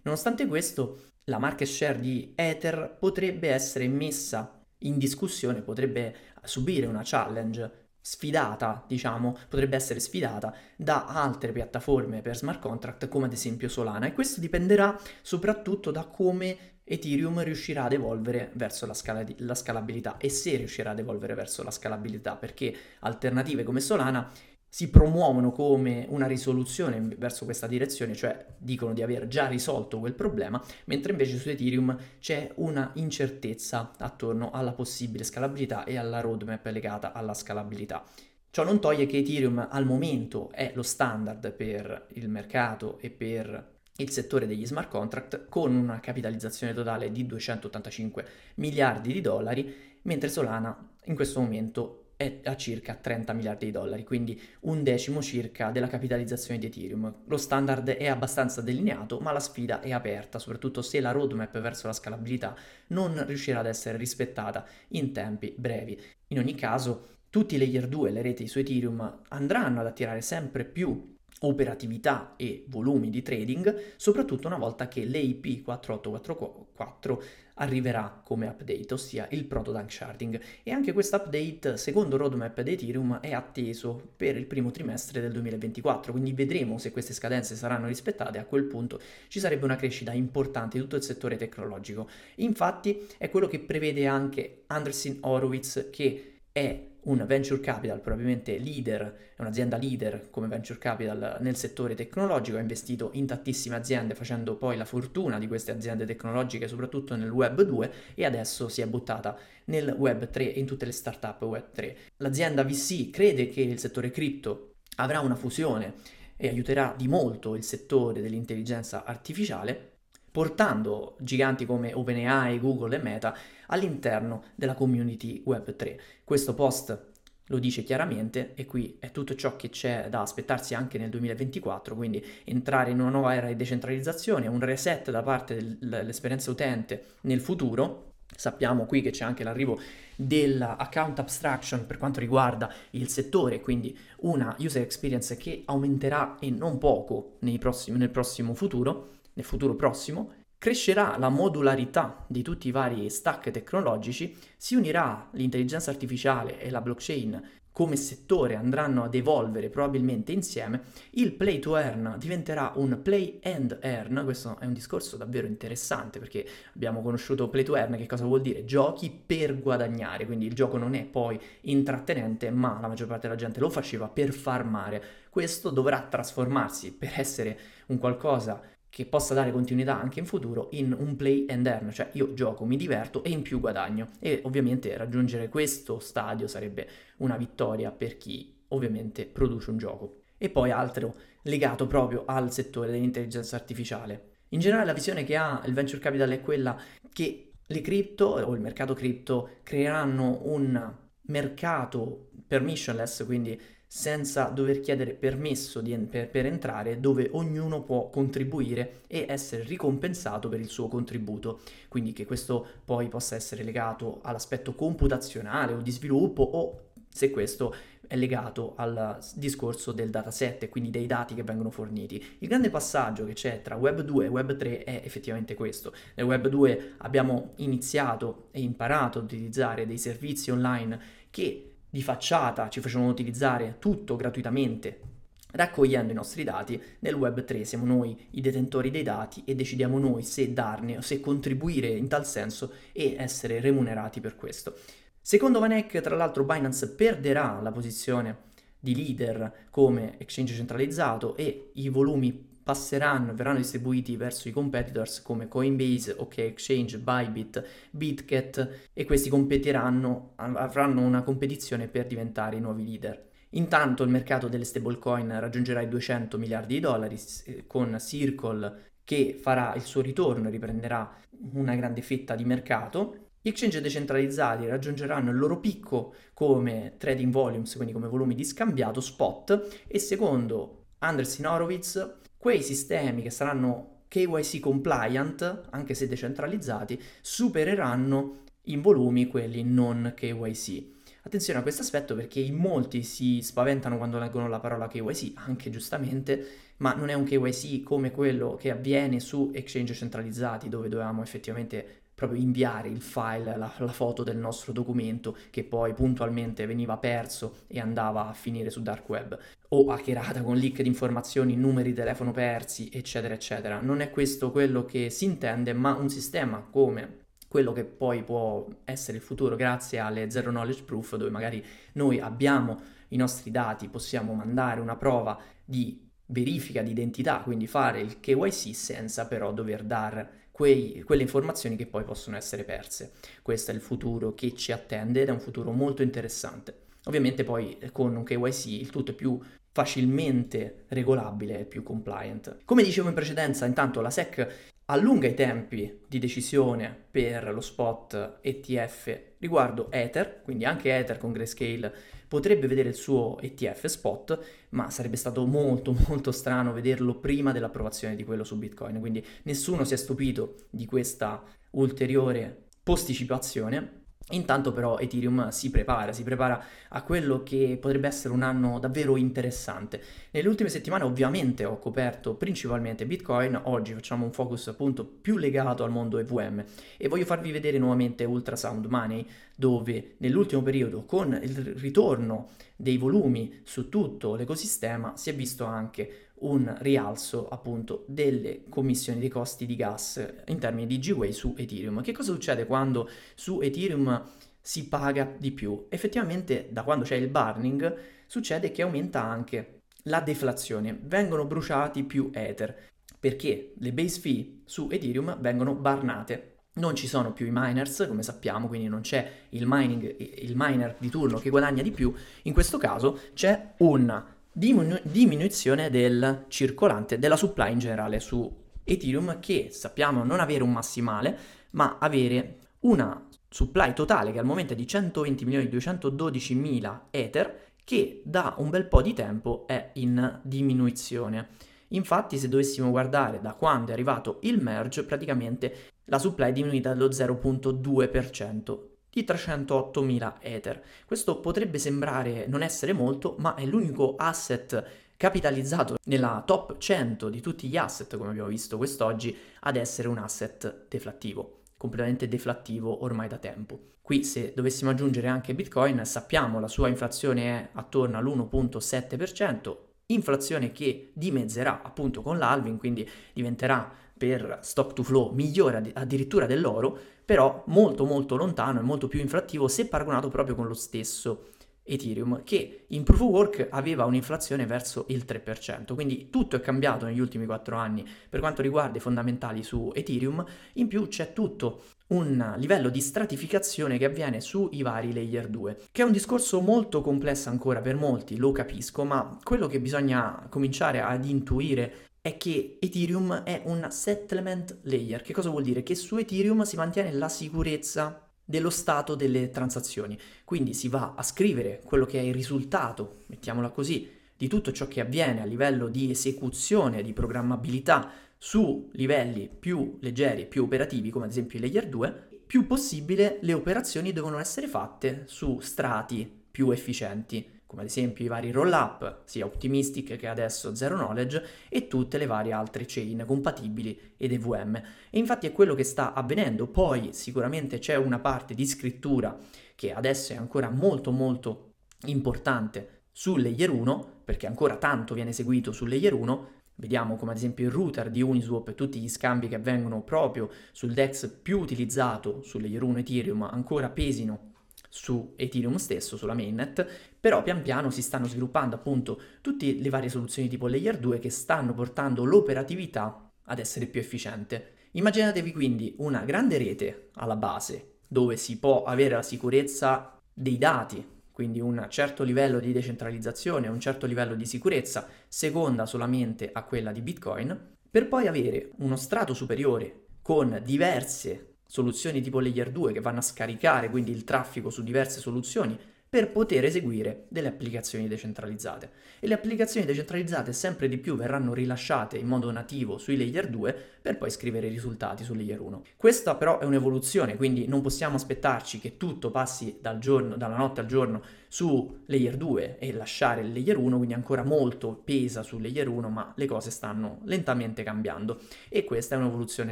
Nonostante 0.01 0.47
questo, 0.47 1.09
la 1.25 1.37
market 1.37 1.67
share 1.67 1.99
di 1.99 2.33
Ether 2.35 2.97
potrebbe 2.97 3.49
essere 3.49 3.87
messa 3.87 4.59
in 4.79 4.97
discussione, 4.97 5.61
potrebbe 5.61 6.15
subire 6.41 6.87
una 6.87 7.01
challenge 7.03 7.80
sfidata, 8.01 8.83
diciamo, 8.87 9.37
potrebbe 9.47 9.75
essere 9.75 9.99
sfidata 9.99 10.53
da 10.75 11.05
altre 11.05 11.51
piattaforme 11.51 12.21
per 12.21 12.35
smart 12.35 12.59
contract 12.59 13.07
come 13.07 13.25
ad 13.25 13.33
esempio 13.33 13.69
Solana. 13.69 14.07
E 14.07 14.13
questo 14.13 14.39
dipenderà 14.39 14.99
soprattutto 15.21 15.91
da 15.91 16.05
come 16.05 16.57
Ethereum 16.83 17.41
riuscirà 17.43 17.85
ad 17.85 17.93
evolvere 17.93 18.51
verso 18.55 18.85
la, 18.85 18.93
scala 18.93 19.23
di, 19.23 19.35
la 19.39 19.55
scalabilità. 19.55 20.17
E 20.17 20.29
se 20.29 20.57
riuscirà 20.57 20.91
ad 20.91 20.99
evolvere 20.99 21.35
verso 21.35 21.63
la 21.63 21.71
scalabilità 21.71 22.35
perché 22.35 22.75
alternative 22.99 23.63
come 23.63 23.79
Solana 23.79 24.29
si 24.73 24.89
promuovono 24.89 25.51
come 25.51 26.05
una 26.07 26.27
risoluzione 26.27 26.97
verso 27.17 27.43
questa 27.43 27.67
direzione, 27.67 28.15
cioè 28.15 28.45
dicono 28.57 28.93
di 28.93 29.01
aver 29.01 29.27
già 29.27 29.47
risolto 29.47 29.99
quel 29.99 30.13
problema, 30.13 30.63
mentre 30.85 31.11
invece 31.11 31.37
su 31.37 31.49
Ethereum 31.49 31.97
c'è 32.21 32.53
una 32.55 32.91
incertezza 32.93 33.91
attorno 33.97 34.49
alla 34.51 34.71
possibile 34.71 35.25
scalabilità 35.25 35.83
e 35.83 35.97
alla 35.97 36.21
roadmap 36.21 36.65
legata 36.67 37.11
alla 37.11 37.33
scalabilità. 37.33 38.01
Ciò 38.49 38.63
non 38.63 38.79
toglie 38.79 39.07
che 39.07 39.17
Ethereum 39.17 39.67
al 39.69 39.85
momento 39.85 40.49
è 40.51 40.71
lo 40.73 40.83
standard 40.83 41.51
per 41.51 42.07
il 42.13 42.29
mercato 42.29 42.97
e 42.99 43.09
per 43.09 43.79
il 43.97 44.09
settore 44.09 44.47
degli 44.47 44.65
smart 44.65 44.89
contract 44.89 45.47
con 45.49 45.75
una 45.75 45.99
capitalizzazione 45.99 46.73
totale 46.73 47.11
di 47.11 47.25
285 47.25 48.25
miliardi 48.55 49.11
di 49.11 49.19
dollari, 49.19 49.99
mentre 50.03 50.29
Solana 50.29 50.93
in 51.05 51.15
questo 51.15 51.41
momento 51.41 52.00
è 52.21 52.39
a 52.43 52.55
circa 52.55 52.93
30 52.93 53.33
miliardi 53.33 53.65
di 53.65 53.71
dollari, 53.71 54.03
quindi 54.03 54.39
un 54.61 54.83
decimo 54.83 55.21
circa 55.23 55.71
della 55.71 55.87
capitalizzazione 55.87 56.59
di 56.59 56.67
Ethereum. 56.67 57.23
Lo 57.25 57.37
standard 57.37 57.89
è 57.89 58.07
abbastanza 58.07 58.61
delineato, 58.61 59.19
ma 59.19 59.31
la 59.31 59.39
sfida 59.39 59.81
è 59.81 59.91
aperta, 59.91 60.37
soprattutto 60.37 60.83
se 60.83 60.99
la 60.99 61.11
roadmap 61.11 61.59
verso 61.59 61.87
la 61.87 61.93
scalabilità 61.93 62.55
non 62.87 63.25
riuscirà 63.25 63.59
ad 63.59 63.65
essere 63.65 63.97
rispettata 63.97 64.65
in 64.89 65.11
tempi 65.11 65.55
brevi. 65.57 65.99
In 66.27 66.37
ogni 66.37 66.53
caso, 66.53 67.07
tutti 67.31 67.55
i 67.55 67.57
layer 67.57 67.87
2, 67.87 68.11
le 68.11 68.21
reti 68.21 68.47
su 68.47 68.59
Ethereum, 68.59 69.21
andranno 69.29 69.79
ad 69.79 69.87
attirare 69.87 70.21
sempre 70.21 70.63
più 70.63 71.17
operatività 71.43 72.35
e 72.37 72.65
volumi 72.67 73.09
di 73.09 73.23
trading, 73.23 73.95
soprattutto 73.95 74.45
una 74.45 74.57
volta 74.57 74.87
che 74.87 75.05
l'AP 75.05 75.63
4844 75.63 77.23
arriverà 77.61 78.21
come 78.23 78.47
update, 78.47 78.93
ossia 78.93 79.27
il 79.31 79.45
proto 79.45 79.71
sharding. 79.87 80.39
E 80.63 80.71
anche 80.71 80.91
questo 80.91 81.15
update, 81.15 81.77
secondo 81.77 82.17
roadmap 82.17 82.61
di 82.61 82.73
Ethereum, 82.73 83.19
è 83.19 83.33
atteso 83.33 84.13
per 84.15 84.35
il 84.35 84.45
primo 84.45 84.71
trimestre 84.71 85.21
del 85.21 85.31
2024, 85.31 86.11
quindi 86.11 86.33
vedremo 86.33 86.77
se 86.77 86.91
queste 86.91 87.13
scadenze 87.13 87.55
saranno 87.55 87.87
rispettate. 87.87 88.39
A 88.39 88.45
quel 88.45 88.63
punto 88.63 88.99
ci 89.27 89.39
sarebbe 89.39 89.65
una 89.65 89.75
crescita 89.75 90.11
importante 90.11 90.77
di 90.77 90.83
tutto 90.83 90.95
il 90.95 91.03
settore 91.03 91.37
tecnologico. 91.37 92.09
Infatti 92.35 93.07
è 93.17 93.29
quello 93.29 93.47
che 93.47 93.59
prevede 93.59 94.07
anche 94.07 94.63
Andreessen 94.67 95.19
Horowitz, 95.21 95.89
che 95.91 96.39
è 96.51 96.89
un 97.03 97.23
venture 97.25 97.59
capital 97.59 97.99
probabilmente 97.99 98.57
leader, 98.57 99.31
un'azienda 99.37 99.77
leader 99.77 100.29
come 100.29 100.47
venture 100.47 100.77
capital 100.77 101.37
nel 101.39 101.55
settore 101.55 101.95
tecnologico, 101.95 102.57
ha 102.57 102.61
investito 102.61 103.09
in 103.13 103.25
tantissime 103.25 103.75
aziende 103.75 104.13
facendo 104.13 104.55
poi 104.55 104.77
la 104.77 104.85
fortuna 104.85 105.39
di 105.39 105.47
queste 105.47 105.71
aziende 105.71 106.05
tecnologiche 106.05 106.67
soprattutto 106.67 107.15
nel 107.15 107.31
web 107.31 107.61
2 107.61 107.91
e 108.13 108.25
adesso 108.25 108.67
si 108.67 108.81
è 108.81 108.87
buttata 108.87 109.35
nel 109.65 109.95
web 109.97 110.29
3 110.29 110.53
e 110.53 110.59
in 110.59 110.65
tutte 110.65 110.85
le 110.85 110.91
startup 110.91 111.41
web 111.41 111.71
3. 111.71 111.97
L'azienda 112.17 112.63
VC 112.63 113.09
crede 113.09 113.47
che 113.47 113.61
il 113.61 113.79
settore 113.79 114.11
cripto 114.11 114.73
avrà 114.97 115.21
una 115.21 115.35
fusione 115.35 115.93
e 116.37 116.49
aiuterà 116.49 116.93
di 116.95 117.07
molto 117.07 117.55
il 117.55 117.63
settore 117.63 118.21
dell'intelligenza 118.21 119.05
artificiale 119.05 119.89
portando 120.31 121.17
giganti 121.19 121.65
come 121.65 121.93
OpenAI, 121.93 122.59
Google 122.59 122.95
e 122.95 122.99
Meta 122.99 123.35
all'interno 123.71 124.43
della 124.55 124.73
community 124.73 125.43
Web3. 125.45 125.97
Questo 126.23 126.53
post 126.53 127.09
lo 127.45 127.59
dice 127.59 127.83
chiaramente 127.83 128.53
e 128.55 128.65
qui 128.65 128.95
è 128.99 129.11
tutto 129.11 129.35
ciò 129.35 129.57
che 129.57 129.69
c'è 129.69 130.07
da 130.09 130.21
aspettarsi 130.21 130.73
anche 130.73 130.97
nel 130.97 131.09
2024, 131.09 131.95
quindi 131.95 132.23
entrare 132.45 132.91
in 132.91 133.01
una 133.01 133.09
nuova 133.09 133.35
era 133.35 133.47
di 133.47 133.57
decentralizzazione, 133.57 134.47
un 134.47 134.59
reset 134.59 135.11
da 135.11 135.21
parte 135.21 135.77
dell'esperienza 135.79 136.49
utente 136.51 137.03
nel 137.21 137.41
futuro 137.41 138.11
Sappiamo 138.35 138.85
qui 138.85 139.01
che 139.01 139.11
c'è 139.11 139.25
anche 139.25 139.43
l'arrivo 139.43 139.79
dell'account 140.15 141.19
abstraction 141.19 141.85
per 141.85 141.97
quanto 141.97 142.19
riguarda 142.19 142.73
il 142.91 143.07
settore, 143.09 143.59
quindi 143.59 143.97
una 144.19 144.55
user 144.59 144.81
experience 144.81 145.35
che 145.37 145.63
aumenterà 145.65 146.37
e 146.39 146.49
non 146.49 146.77
poco 146.77 147.37
prossimi, 147.59 147.97
nel 147.97 148.09
prossimo 148.09 148.53
futuro, 148.53 149.19
nel 149.33 149.45
futuro 149.45 149.75
prossimo. 149.75 150.33
Crescerà 150.61 151.17
la 151.17 151.29
modularità 151.29 152.23
di 152.27 152.43
tutti 152.43 152.67
i 152.67 152.71
vari 152.71 153.09
stack 153.09 153.49
tecnologici, 153.49 154.37
si 154.55 154.75
unirà 154.75 155.27
l'intelligenza 155.31 155.89
artificiale 155.89 156.59
e 156.59 156.69
la 156.69 156.81
blockchain 156.81 157.41
come 157.71 157.95
settore 157.95 158.53
andranno 158.53 159.03
ad 159.03 159.15
evolvere 159.15 159.69
probabilmente 159.69 160.31
insieme, 160.33 160.83
il 161.11 161.33
play 161.33 161.57
to 161.57 161.77
earn 161.77 162.15
diventerà 162.19 162.73
un 162.75 162.99
play 163.01 163.39
and 163.41 163.79
earn, 163.81 164.21
questo 164.23 164.59
è 164.59 164.65
un 164.65 164.73
discorso 164.73 165.17
davvero 165.17 165.47
interessante 165.47 166.19
perché 166.19 166.45
abbiamo 166.75 167.01
conosciuto 167.01 167.49
play 167.49 167.63
to 167.63 167.75
earn, 167.75 167.95
che 167.95 168.05
cosa 168.05 168.25
vuol 168.25 168.41
dire? 168.41 168.63
Giochi 168.63 169.09
per 169.09 169.59
guadagnare, 169.59 170.27
quindi 170.27 170.45
il 170.45 170.53
gioco 170.53 170.77
non 170.77 170.93
è 170.93 171.05
poi 171.05 171.39
intrattenente, 171.61 172.51
ma 172.51 172.77
la 172.79 172.87
maggior 172.87 173.07
parte 173.07 173.27
della 173.27 173.39
gente 173.39 173.59
lo 173.59 173.69
faceva 173.71 174.07
per 174.09 174.31
farmare. 174.31 175.03
Questo 175.31 175.71
dovrà 175.71 176.01
trasformarsi 176.01 176.93
per 176.93 177.13
essere 177.15 177.57
un 177.87 177.97
qualcosa 177.97 178.61
che 178.91 179.05
possa 179.05 179.33
dare 179.33 179.53
continuità 179.53 179.97
anche 179.99 180.19
in 180.19 180.25
futuro 180.25 180.67
in 180.73 180.93
un 180.95 181.15
play 181.15 181.45
and 181.47 181.65
earn, 181.65 181.91
cioè 181.91 182.09
io 182.11 182.33
gioco, 182.33 182.65
mi 182.65 182.75
diverto 182.75 183.23
e 183.23 183.29
in 183.29 183.41
più 183.41 183.61
guadagno. 183.61 184.09
E 184.19 184.41
ovviamente 184.43 184.95
raggiungere 184.97 185.47
questo 185.47 185.99
stadio 185.99 186.45
sarebbe 186.45 186.87
una 187.17 187.37
vittoria 187.37 187.89
per 187.91 188.17
chi 188.17 188.53
ovviamente 188.67 189.25
produce 189.25 189.69
un 189.69 189.77
gioco. 189.77 190.23
E 190.37 190.49
poi 190.49 190.71
altro 190.71 191.15
legato 191.43 191.87
proprio 191.87 192.25
al 192.25 192.51
settore 192.51 192.91
dell'intelligenza 192.91 193.55
artificiale. 193.55 194.39
In 194.49 194.59
generale 194.59 194.87
la 194.87 194.93
visione 194.93 195.23
che 195.23 195.37
ha 195.37 195.63
il 195.65 195.73
venture 195.73 196.01
capital 196.01 196.29
è 196.29 196.41
quella 196.41 196.77
che 197.13 197.53
le 197.65 197.81
cripto 197.81 198.25
o 198.25 198.53
il 198.53 198.59
mercato 198.59 198.93
cripto 198.93 199.51
creeranno 199.63 200.41
un 200.43 200.93
mercato 201.27 202.31
permissionless, 202.45 203.25
quindi 203.25 203.57
senza 203.93 204.45
dover 204.45 204.79
chiedere 204.79 205.11
permesso 205.15 205.81
di, 205.81 205.93
per, 205.97 206.29
per, 206.29 206.45
entrare, 206.45 207.01
dove 207.01 207.27
ognuno 207.33 207.83
può 207.83 208.09
contribuire 208.09 209.01
e 209.07 209.25
essere 209.27 209.63
ricompensato 209.63 210.47
per 210.47 210.61
il 210.61 210.69
suo 210.69 210.87
contributo. 210.87 211.59
Quindi 211.89 212.13
che 212.13 212.25
questo 212.25 212.65
poi 212.85 213.09
possa 213.09 213.35
essere 213.35 213.63
legato 213.63 214.19
all'aspetto 214.21 214.75
computazionale 214.75 215.73
o 215.73 215.81
di 215.81 215.91
sviluppo 215.91 216.41
o 216.41 216.83
se 217.09 217.31
questo 217.31 217.75
è 218.07 218.15
legato 218.15 218.75
al 218.77 219.19
discorso 219.35 219.91
del 219.91 220.09
dataset, 220.09 220.69
quindi 220.69 220.89
dei 220.89 221.05
dati 221.05 221.35
che 221.35 221.43
vengono 221.43 221.69
forniti. 221.69 222.23
Il 222.39 222.47
grande 222.47 222.69
passaggio 222.69 223.25
che 223.25 223.33
c'è 223.33 223.61
tra 223.61 223.75
Web 223.75 224.03
2 224.03 224.23
e 224.23 224.29
Web 224.29 224.55
3 224.55 224.85
è 224.85 225.01
effettivamente 225.03 225.53
questo. 225.53 225.93
Nel 226.15 226.25
Web 226.25 226.47
2 226.47 226.93
abbiamo 226.99 227.51
iniziato 227.57 228.47
e 228.51 228.61
imparato 228.61 229.19
ad 229.19 229.25
utilizzare 229.25 229.85
dei 229.85 229.97
servizi 229.97 230.49
online 230.49 231.19
che 231.29 231.70
di 231.91 232.01
facciata 232.01 232.69
ci 232.69 232.79
facevano 232.79 233.11
utilizzare 233.11 233.75
tutto 233.77 234.15
gratuitamente 234.15 235.11
raccogliendo 235.51 236.11
i 236.11 236.15
nostri 236.15 236.43
dati, 236.43 236.81
nel 236.99 237.15
Web 237.15 237.43
3 237.43 237.63
siamo 237.63 237.85
noi 237.85 238.17
i 238.31 238.41
detentori 238.41 238.89
dei 238.89 239.03
dati 239.03 239.43
e 239.45 239.55
decidiamo 239.55 239.99
noi 239.99 240.23
se 240.23 240.53
darne 240.53 240.97
o 240.97 241.01
se 241.01 241.19
contribuire 241.19 241.87
in 241.87 242.07
tal 242.07 242.25
senso 242.25 242.73
e 242.91 243.15
essere 243.17 243.59
remunerati 243.59 244.19
per 244.19 244.35
questo. 244.35 244.75
Secondo 245.21 245.59
Vanek, 245.59 245.99
tra 246.01 246.15
l'altro, 246.15 246.43
Binance 246.43 246.95
perderà 246.95 247.59
la 247.61 247.71
posizione 247.71 248.49
di 248.79 248.95
leader 248.95 249.67
come 249.69 250.17
exchange 250.17 250.55
centralizzato 250.55 251.35
e 251.35 251.71
i 251.73 251.89
volumi 251.89 252.49
passeranno, 252.63 253.33
verranno 253.33 253.57
distribuiti 253.57 254.15
verso 254.15 254.47
i 254.47 254.51
competitors 254.51 255.21
come 255.21 255.47
Coinbase, 255.47 256.15
OK 256.17 256.37
Exchange, 256.39 256.99
Bybit, 256.99 257.63
Bitget 257.91 258.89
e 258.93 259.05
questi 259.05 259.29
competiranno, 259.29 260.33
avranno 260.35 261.01
una 261.01 261.23
competizione 261.23 261.87
per 261.87 262.07
diventare 262.07 262.57
i 262.57 262.61
nuovi 262.61 262.85
leader. 262.85 263.29
Intanto 263.51 264.03
il 264.03 264.09
mercato 264.09 264.47
delle 264.47 264.63
stablecoin 264.63 265.39
raggiungerà 265.39 265.81
i 265.81 265.89
200 265.89 266.37
miliardi 266.37 266.75
di 266.75 266.79
dollari 266.79 267.19
eh, 267.45 267.65
con 267.67 267.97
Circle 267.99 268.91
che 269.03 269.37
farà 269.41 269.73
il 269.75 269.81
suo 269.81 270.01
ritorno 270.01 270.47
e 270.47 270.51
riprenderà 270.51 271.13
una 271.53 271.75
grande 271.75 272.01
fetta 272.01 272.35
di 272.35 272.45
mercato. 272.45 273.29
Gli 273.41 273.49
exchange 273.49 273.81
decentralizzati 273.81 274.67
raggiungeranno 274.67 275.31
il 275.31 275.37
loro 275.37 275.59
picco 275.59 276.13
come 276.33 276.95
trading 276.97 277.31
volumes, 277.31 277.75
quindi 277.75 277.91
come 277.91 278.07
volumi 278.07 278.35
di 278.35 278.45
scambiato 278.45 279.01
spot 279.01 279.83
e 279.87 279.99
secondo 279.99 280.85
Andreessen 280.99 281.45
Horowitz 281.45 282.19
quei 282.41 282.63
sistemi 282.63 283.21
che 283.21 283.29
saranno 283.29 284.05
KYC 284.07 284.59
compliant, 284.59 285.67
anche 285.69 285.93
se 285.93 286.07
decentralizzati, 286.07 286.99
supereranno 287.21 288.39
in 288.63 288.81
volumi 288.81 289.27
quelli 289.27 289.63
non 289.63 290.13
KYC. 290.15 290.85
Attenzione 291.21 291.59
a 291.59 291.61
questo 291.61 291.83
aspetto 291.83 292.15
perché 292.15 292.39
in 292.39 292.55
molti 292.55 293.03
si 293.03 293.43
spaventano 293.43 293.97
quando 293.97 294.17
leggono 294.17 294.47
la 294.47 294.59
parola 294.59 294.87
KYC, 294.87 295.33
anche 295.35 295.69
giustamente, 295.69 296.47
ma 296.77 296.95
non 296.95 297.09
è 297.09 297.13
un 297.13 297.25
KYC 297.25 297.83
come 297.83 298.09
quello 298.09 298.55
che 298.55 298.71
avviene 298.71 299.19
su 299.19 299.51
exchange 299.53 299.93
centralizzati 299.93 300.67
dove 300.67 300.89
dovevamo 300.89 301.21
effettivamente 301.21 302.00
proprio 302.21 302.39
inviare 302.39 302.87
il 302.87 303.01
file, 303.01 303.57
la, 303.57 303.73
la, 303.75 303.87
foto 303.87 304.21
del 304.21 304.37
nostro 304.37 304.71
documento 304.71 305.35
che 305.49 305.63
poi 305.63 305.91
puntualmente 305.95 306.67
veniva 306.67 306.95
perso 306.97 307.63
e 307.65 307.79
andava 307.79 308.27
a 308.27 308.33
finire 308.33 308.69
su 308.69 308.83
dark 308.83 309.09
web 309.09 309.39
o 309.69 309.91
hackerata 309.91 310.43
con 310.43 310.55
leak 310.55 310.83
di 310.83 310.87
informazioni, 310.87 311.55
numeri 311.55 311.89
di 311.89 311.95
telefono 311.95 312.29
persi, 312.29 312.91
eccetera, 312.93 313.33
eccetera. 313.33 313.81
Non 313.81 314.01
è 314.01 314.11
questo 314.11 314.51
quello 314.51 314.85
che 314.85 315.09
si 315.09 315.25
intende, 315.25 315.73
ma 315.73 315.95
un 315.95 316.09
sistema 316.09 316.59
come 316.69 317.21
quello 317.47 317.73
che 317.73 317.85
poi 317.85 318.21
può 318.21 318.67
essere 318.85 319.17
il 319.17 319.23
futuro 319.23 319.55
grazie 319.55 319.97
alle 319.97 320.29
zero 320.29 320.51
knowledge 320.51 320.83
proof 320.83 321.15
dove 321.15 321.31
magari 321.31 321.65
noi 321.93 322.19
abbiamo 322.19 322.79
i 323.09 323.17
nostri 323.17 323.49
dati, 323.49 323.87
possiamo 323.87 324.33
mandare 324.33 324.79
una 324.79 324.95
prova 324.95 325.39
di 325.65 326.07
verifica 326.27 326.83
di 326.83 326.91
identità, 326.91 327.39
quindi 327.39 327.65
fare 327.65 327.99
il 327.99 328.19
KYC 328.19 328.75
senza 328.75 329.25
però 329.25 329.51
dover 329.51 329.83
dare 329.83 330.40
quei, 330.61 331.01
quelle 331.01 331.23
informazioni 331.23 331.75
che 331.75 331.87
poi 331.87 332.03
possono 332.03 332.37
essere 332.37 332.63
perse. 332.63 333.13
Questo 333.41 333.71
è 333.71 333.73
il 333.73 333.81
futuro 333.81 334.35
che 334.35 334.53
ci 334.53 334.71
attende 334.71 335.23
ed 335.23 335.29
è 335.29 335.31
un 335.31 335.39
futuro 335.39 335.71
molto 335.71 336.03
interessante. 336.03 336.81
Ovviamente 337.05 337.43
poi 337.43 337.79
eh, 337.79 337.91
con 337.91 338.15
un 338.15 338.23
KYC 338.23 338.67
il 338.67 338.91
tutto 338.91 339.09
è 339.09 339.15
più 339.15 339.39
facilmente 339.71 340.83
regolabile 340.89 341.61
e 341.61 341.65
più 341.65 341.81
compliant. 341.81 342.59
Come 342.63 342.83
dicevo 342.83 343.07
in 343.07 343.15
precedenza, 343.15 343.65
intanto 343.65 344.01
la 344.01 344.11
SEC 344.11 344.69
allunga 344.85 345.27
i 345.27 345.33
tempi 345.33 346.01
di 346.07 346.19
decisione 346.19 346.95
per 347.09 347.51
lo 347.51 347.61
spot 347.61 348.37
ETF 348.41 349.19
riguardo 349.39 349.91
Ether, 349.91 350.41
quindi 350.43 350.65
anche 350.65 350.95
Ether 350.95 351.17
con 351.17 351.31
Grayscale 351.31 351.93
potrebbe 352.31 352.65
vedere 352.65 352.87
il 352.87 352.95
suo 352.95 353.37
ETF 353.41 353.87
spot, 353.87 354.39
ma 354.69 354.89
sarebbe 354.89 355.17
stato 355.17 355.45
molto 355.45 355.93
molto 356.07 356.31
strano 356.31 356.71
vederlo 356.71 357.19
prima 357.19 357.51
dell'approvazione 357.51 358.15
di 358.15 358.23
quello 358.23 358.45
su 358.45 358.57
Bitcoin, 358.57 359.01
quindi 359.01 359.21
nessuno 359.43 359.83
si 359.83 359.95
è 359.95 359.97
stupito 359.97 360.55
di 360.69 360.85
questa 360.85 361.43
ulteriore 361.71 362.67
posticipazione 362.81 364.00
Intanto 364.31 364.71
però 364.71 364.97
Ethereum 364.97 365.49
si 365.49 365.69
prepara, 365.69 366.11
si 366.11 366.23
prepara 366.23 366.63
a 366.89 367.01
quello 367.03 367.43
che 367.43 367.77
potrebbe 367.79 368.07
essere 368.07 368.33
un 368.33 368.41
anno 368.41 368.79
davvero 368.79 369.17
interessante. 369.17 370.01
Nelle 370.31 370.47
ultime 370.47 370.69
settimane 370.69 371.03
ovviamente 371.03 371.65
ho 371.65 371.77
coperto 371.79 372.35
principalmente 372.35 373.05
Bitcoin, 373.05 373.59
oggi 373.63 373.93
facciamo 373.93 374.25
un 374.25 374.31
focus 374.31 374.67
appunto 374.67 375.05
più 375.05 375.37
legato 375.37 375.83
al 375.83 375.91
mondo 375.91 376.17
EVM 376.17 376.63
e 376.97 377.07
voglio 377.07 377.25
farvi 377.25 377.51
vedere 377.51 377.77
nuovamente 377.77 378.23
Ultrasound 378.23 378.85
Money 378.85 379.25
dove 379.55 380.15
nell'ultimo 380.17 380.61
periodo 380.61 381.03
con 381.05 381.37
il 381.41 381.75
ritorno 381.75 382.49
dei 382.75 382.97
volumi 382.97 383.61
su 383.63 383.89
tutto 383.89 384.35
l'ecosistema 384.35 385.15
si 385.15 385.29
è 385.29 385.35
visto 385.35 385.65
anche 385.65 386.30
un 386.41 386.75
rialzo 386.79 387.47
appunto 387.49 388.05
delle 388.07 388.63
commissioni 388.69 389.19
dei 389.19 389.29
costi 389.29 389.65
di 389.65 389.75
gas 389.75 390.23
in 390.47 390.59
termini 390.59 390.87
di 390.87 390.99
G-Way 390.99 391.31
su 391.31 391.53
Ethereum. 391.57 392.01
Che 392.01 392.11
cosa 392.11 392.31
succede 392.31 392.65
quando 392.65 393.09
su 393.35 393.61
Ethereum 393.61 394.23
si 394.59 394.87
paga 394.87 395.35
di 395.37 395.51
più? 395.51 395.87
Effettivamente 395.89 396.69
da 396.71 396.83
quando 396.83 397.05
c'è 397.05 397.15
il 397.15 397.27
burning 397.27 397.97
succede 398.27 398.71
che 398.71 398.81
aumenta 398.81 399.23
anche 399.23 399.79
la 400.05 400.21
deflazione, 400.21 400.97
vengono 401.03 401.45
bruciati 401.45 402.03
più 402.03 402.31
Ether 402.33 402.89
perché 403.19 403.73
le 403.77 403.93
base 403.93 404.19
fee 404.19 404.61
su 404.65 404.87
Ethereum 404.89 405.39
vengono 405.39 405.75
barnate. 405.75 406.47
Non 406.73 406.95
ci 406.95 407.05
sono 407.05 407.33
più 407.33 407.45
i 407.45 407.51
miners, 407.53 408.05
come 408.07 408.23
sappiamo, 408.23 408.67
quindi 408.67 408.87
non 408.87 409.01
c'è 409.01 409.29
il, 409.49 409.65
mining, 409.67 410.15
il 410.39 410.53
miner 410.55 410.95
di 410.97 411.09
turno 411.09 411.37
che 411.37 411.49
guadagna 411.49 411.83
di 411.83 411.91
più. 411.91 412.11
In 412.43 412.53
questo 412.53 412.77
caso 412.79 413.19
c'è 413.33 413.73
un 413.79 414.23
diminu- 414.51 415.01
diminuzione 415.03 415.89
del 415.89 416.45
circolante, 416.47 417.19
della 417.19 417.35
supply 417.35 417.71
in 417.71 417.79
generale 417.79 418.19
su 418.19 418.59
Ethereum 418.83 419.39
che 419.39 419.69
sappiamo 419.71 420.23
non 420.23 420.39
avere 420.39 420.63
un 420.63 420.71
massimale, 420.71 421.37
ma 421.71 421.97
avere 421.99 422.57
una 422.81 423.27
supply 423.49 423.93
totale 423.93 424.31
che 424.31 424.39
al 424.39 424.45
momento 424.45 424.73
è 424.73 424.75
di 424.75 424.87
120 424.87 425.45
milioni 425.45 425.67
212 425.67 426.55
mila 426.55 427.07
Ether 427.11 427.69
che 427.83 428.21
da 428.23 428.55
un 428.57 428.69
bel 428.69 428.87
po' 428.87 429.01
di 429.01 429.13
tempo 429.13 429.65
è 429.67 429.91
in 429.95 430.39
diminuzione. 430.43 431.49
Infatti, 431.89 432.37
se 432.37 432.47
dovessimo 432.47 432.89
guardare 432.89 433.41
da 433.41 433.53
quando 433.53 433.91
è 433.91 433.93
arrivato 433.93 434.39
il 434.43 434.61
merge, 434.61 435.03
praticamente 435.03 435.89
la 436.05 436.19
supply 436.19 436.49
è 436.49 436.53
diminuita 436.53 436.93
dello 436.93 437.09
0.2% 437.09 438.90
di 439.11 439.23
308.000 439.23 440.35
Ether. 440.39 440.81
Questo 441.05 441.39
potrebbe 441.39 441.77
sembrare 441.77 442.47
non 442.47 442.63
essere 442.63 442.93
molto, 442.93 443.35
ma 443.37 443.55
è 443.55 443.65
l'unico 443.65 444.15
asset 444.15 444.83
capitalizzato 445.17 445.97
nella 446.05 446.41
top 446.45 446.77
100 446.77 447.29
di 447.29 447.41
tutti 447.41 447.67
gli 447.67 447.77
asset, 447.77 448.17
come 448.17 448.31
abbiamo 448.31 448.47
visto 448.47 448.77
quest'oggi, 448.77 449.37
ad 449.59 449.75
essere 449.75 450.07
un 450.07 450.17
asset 450.17 450.87
deflattivo 450.87 451.59
completamente 451.81 452.27
deflattivo 452.27 453.03
ormai 453.03 453.27
da 453.27 453.37
tempo. 453.37 453.93
Qui 454.03 454.23
se 454.23 454.53
dovessimo 454.55 454.91
aggiungere 454.91 455.27
anche 455.27 455.55
Bitcoin, 455.55 456.05
sappiamo 456.05 456.59
la 456.59 456.67
sua 456.67 456.87
inflazione 456.87 457.43
è 457.43 457.69
attorno 457.73 458.19
all'1.7%, 458.19 459.77
inflazione 460.07 460.71
che 460.71 461.09
dimezzerà 461.13 461.81
appunto 461.81 462.21
con 462.21 462.37
l'halving, 462.37 462.77
quindi 462.77 463.09
diventerà 463.33 463.91
per 464.15 464.59
stock 464.61 464.93
to 464.93 465.01
flow 465.01 465.33
migliore 465.33 465.91
addirittura 465.95 466.45
dell'oro, 466.45 466.99
però 467.31 467.63
molto 467.67 468.03
molto 468.03 468.35
lontano 468.35 468.81
e 468.81 468.83
molto 468.83 469.07
più 469.07 469.21
inflattivo 469.21 469.69
se 469.69 469.87
paragonato 469.87 470.27
proprio 470.27 470.53
con 470.53 470.67
lo 470.67 470.73
stesso 470.73 471.51
Ethereum, 471.81 472.43
che 472.43 472.83
in 472.87 473.03
Proof 473.03 473.21
of 473.21 473.29
Work 473.29 473.67
aveva 473.71 474.03
un'inflazione 474.03 474.65
verso 474.65 475.05
il 475.07 475.23
3%, 475.25 475.93
quindi 475.93 476.29
tutto 476.29 476.57
è 476.57 476.59
cambiato 476.59 477.05
negli 477.05 477.21
ultimi 477.21 477.45
4 477.45 477.77
anni 477.77 478.05
per 478.27 478.41
quanto 478.41 478.61
riguarda 478.61 478.97
i 478.97 478.99
fondamentali 478.99 479.63
su 479.63 479.93
Ethereum, 479.95 480.43
in 480.73 480.89
più 480.89 481.07
c'è 481.07 481.31
tutto 481.31 481.83
un 482.07 482.55
livello 482.57 482.89
di 482.89 482.99
stratificazione 482.99 483.97
che 483.97 484.03
avviene 484.03 484.41
sui 484.41 484.81
vari 484.81 485.13
layer 485.13 485.47
2, 485.47 485.77
che 485.89 486.01
è 486.01 486.05
un 486.05 486.11
discorso 486.11 486.59
molto 486.59 486.99
complesso 486.99 487.47
ancora 487.47 487.79
per 487.79 487.95
molti, 487.95 488.35
lo 488.35 488.51
capisco, 488.51 489.05
ma 489.05 489.39
quello 489.41 489.67
che 489.67 489.79
bisogna 489.79 490.47
cominciare 490.49 490.99
ad 490.99 491.23
intuire 491.23 492.09
è 492.21 492.37
che 492.37 492.77
Ethereum 492.79 493.43
è 493.43 493.63
un 493.65 493.87
settlement 493.89 494.77
layer. 494.83 495.23
Che 495.23 495.33
cosa 495.33 495.49
vuol 495.49 495.63
dire? 495.63 495.81
Che 495.81 495.95
su 495.95 496.17
Ethereum 496.17 496.61
si 496.61 496.75
mantiene 496.75 497.11
la 497.11 497.29
sicurezza 497.29 498.29
dello 498.45 498.69
stato 498.69 499.15
delle 499.15 499.49
transazioni. 499.49 500.17
Quindi 500.43 500.75
si 500.75 500.87
va 500.87 501.15
a 501.15 501.23
scrivere 501.23 501.81
quello 501.83 502.05
che 502.05 502.19
è 502.19 502.21
il 502.21 502.33
risultato, 502.33 503.21
mettiamola 503.27 503.71
così, 503.71 504.07
di 504.37 504.47
tutto 504.47 504.71
ciò 504.71 504.87
che 504.87 505.01
avviene 505.01 505.41
a 505.41 505.45
livello 505.45 505.87
di 505.87 506.11
esecuzione, 506.11 507.01
di 507.01 507.13
programmabilità 507.13 508.11
su 508.37 508.89
livelli 508.93 509.49
più 509.49 509.97
leggeri, 510.01 510.45
più 510.45 510.63
operativi, 510.63 511.09
come 511.09 511.25
ad 511.25 511.31
esempio 511.31 511.57
i 511.57 511.61
layer 511.61 511.87
2, 511.87 512.29
più 512.45 512.67
possibile 512.67 513.39
le 513.41 513.53
operazioni 513.53 514.13
devono 514.13 514.37
essere 514.37 514.67
fatte 514.67 515.23
su 515.25 515.59
strati 515.59 516.29
più 516.51 516.69
efficienti 516.69 517.60
come 517.71 517.83
ad 517.83 517.87
esempio 517.87 518.25
i 518.25 518.27
vari 518.27 518.51
roll-up, 518.51 519.21
sia 519.23 519.45
Optimistic 519.45 520.17
che 520.17 520.27
adesso 520.27 520.75
Zero 520.75 520.97
Knowledge, 520.97 521.41
e 521.69 521.87
tutte 521.87 522.17
le 522.17 522.25
varie 522.25 522.51
altre 522.51 522.83
chain 522.85 523.23
compatibili 523.25 524.15
ed 524.17 524.33
EVM. 524.33 524.75
E 525.09 525.17
infatti 525.17 525.47
è 525.47 525.53
quello 525.53 525.73
che 525.73 525.85
sta 525.85 526.11
avvenendo. 526.11 526.67
Poi 526.67 527.13
sicuramente 527.13 527.79
c'è 527.79 527.95
una 527.95 528.19
parte 528.19 528.55
di 528.55 528.65
scrittura 528.65 529.37
che 529.73 529.93
adesso 529.93 530.33
è 530.33 530.35
ancora 530.35 530.69
molto 530.69 531.11
molto 531.11 531.75
importante 532.07 533.03
sul 533.09 533.41
layer 533.41 533.69
1, 533.69 534.23
perché 534.25 534.47
ancora 534.47 534.75
tanto 534.75 535.13
viene 535.13 535.29
eseguito 535.29 535.71
sul 535.71 535.87
layer 535.87 536.13
1, 536.13 536.59
Vediamo 536.73 537.15
come 537.15 537.31
ad 537.31 537.37
esempio 537.37 537.67
il 537.67 537.71
router 537.71 538.09
di 538.09 538.23
Uniswap 538.23 538.69
e 538.69 538.75
tutti 538.75 538.99
gli 538.99 539.09
scambi 539.09 539.47
che 539.47 539.53
avvengono 539.53 540.01
proprio 540.01 540.49
sul 540.71 540.93
DEX 540.93 541.27
più 541.27 541.59
utilizzato 541.59 542.41
sul 542.41 542.63
layer 542.63 542.81
1 542.81 542.97
Ethereum 542.97 543.43
ancora 543.43 543.89
pesino 543.89 544.50
su 544.91 545.33
Ethereum 545.37 545.77
stesso, 545.77 546.17
sulla 546.17 546.33
mainnet, 546.33 546.85
però 547.17 547.41
pian 547.41 547.61
piano 547.61 547.89
si 547.89 548.01
stanno 548.01 548.27
sviluppando 548.27 548.75
appunto 548.75 549.19
tutte 549.39 549.73
le 549.73 549.89
varie 549.89 550.09
soluzioni 550.09 550.49
tipo 550.49 550.67
Layer 550.67 550.99
2 550.99 551.17
che 551.19 551.29
stanno 551.29 551.73
portando 551.73 552.25
l'operatività 552.25 553.31
ad 553.43 553.59
essere 553.59 553.85
più 553.85 554.01
efficiente. 554.01 554.73
Immaginatevi 554.91 555.53
quindi 555.53 555.95
una 555.99 556.25
grande 556.25 556.57
rete 556.57 557.09
alla 557.13 557.37
base 557.37 557.99
dove 558.05 558.35
si 558.35 558.59
può 558.59 558.83
avere 558.83 559.15
la 559.15 559.23
sicurezza 559.23 560.19
dei 560.33 560.57
dati, 560.57 561.03
quindi 561.31 561.61
un 561.61 561.85
certo 561.89 562.23
livello 562.23 562.59
di 562.59 562.73
decentralizzazione, 562.73 563.69
un 563.69 563.79
certo 563.79 564.05
livello 564.05 564.35
di 564.35 564.45
sicurezza, 564.45 565.07
seconda 565.29 565.85
solamente 565.85 566.49
a 566.51 566.63
quella 566.63 566.91
di 566.91 567.01
Bitcoin, 567.01 567.77
per 567.89 568.09
poi 568.09 568.27
avere 568.27 568.71
uno 568.79 568.97
strato 568.97 569.33
superiore 569.33 570.07
con 570.21 570.59
diverse 570.63 571.50
soluzioni 571.71 572.19
tipo 572.19 572.41
Layer 572.41 572.69
2 572.69 572.91
che 572.91 572.99
vanno 572.99 573.19
a 573.19 573.21
scaricare 573.21 573.89
quindi 573.89 574.11
il 574.11 574.25
traffico 574.25 574.69
su 574.69 574.83
diverse 574.83 575.21
soluzioni 575.21 575.79
per 576.09 576.29
poter 576.29 576.65
eseguire 576.65 577.27
delle 577.29 577.47
applicazioni 577.47 578.09
decentralizzate. 578.09 578.91
E 579.21 579.27
le 579.27 579.35
applicazioni 579.35 579.85
decentralizzate 579.85 580.51
sempre 580.51 580.89
di 580.89 580.97
più 580.97 581.15
verranno 581.15 581.53
rilasciate 581.53 582.17
in 582.17 582.27
modo 582.27 582.51
nativo 582.51 582.97
sui 582.97 583.15
layer 583.15 583.47
2 583.47 583.99
per 584.01 584.17
poi 584.17 584.31
scrivere 584.31 584.67
i 584.67 584.71
risultati 584.71 585.23
su 585.23 585.33
layer 585.33 585.59
1. 585.61 585.83
Questa 585.95 586.35
però 586.35 586.59
è 586.59 586.65
un'evoluzione, 586.65 587.35
quindi 587.35 587.67
non 587.67 587.81
possiamo 587.81 588.15
aspettarci 588.15 588.79
che 588.79 588.97
tutto 588.97 589.29
passi 589.31 589.77
dal 589.81 589.99
giorno, 589.99 590.35
dalla 590.35 590.57
notte 590.57 590.81
al 590.81 590.87
giorno 590.87 591.21
su 591.47 592.03
layer 592.05 592.37
2 592.37 592.79
e 592.79 592.93
lasciare 592.93 593.41
il 593.41 593.51
layer 593.51 593.77
1, 593.77 593.97
quindi 593.97 594.13
ancora 594.13 594.43
molto 594.43 595.01
pesa 595.03 595.43
su 595.43 595.59
layer 595.59 595.87
1, 595.87 596.09
ma 596.09 596.33
le 596.35 596.45
cose 596.45 596.71
stanno 596.71 597.19
lentamente 597.25 597.83
cambiando 597.83 598.39
e 598.69 598.83
questa 598.83 599.15
è 599.15 599.17
un'evoluzione 599.17 599.71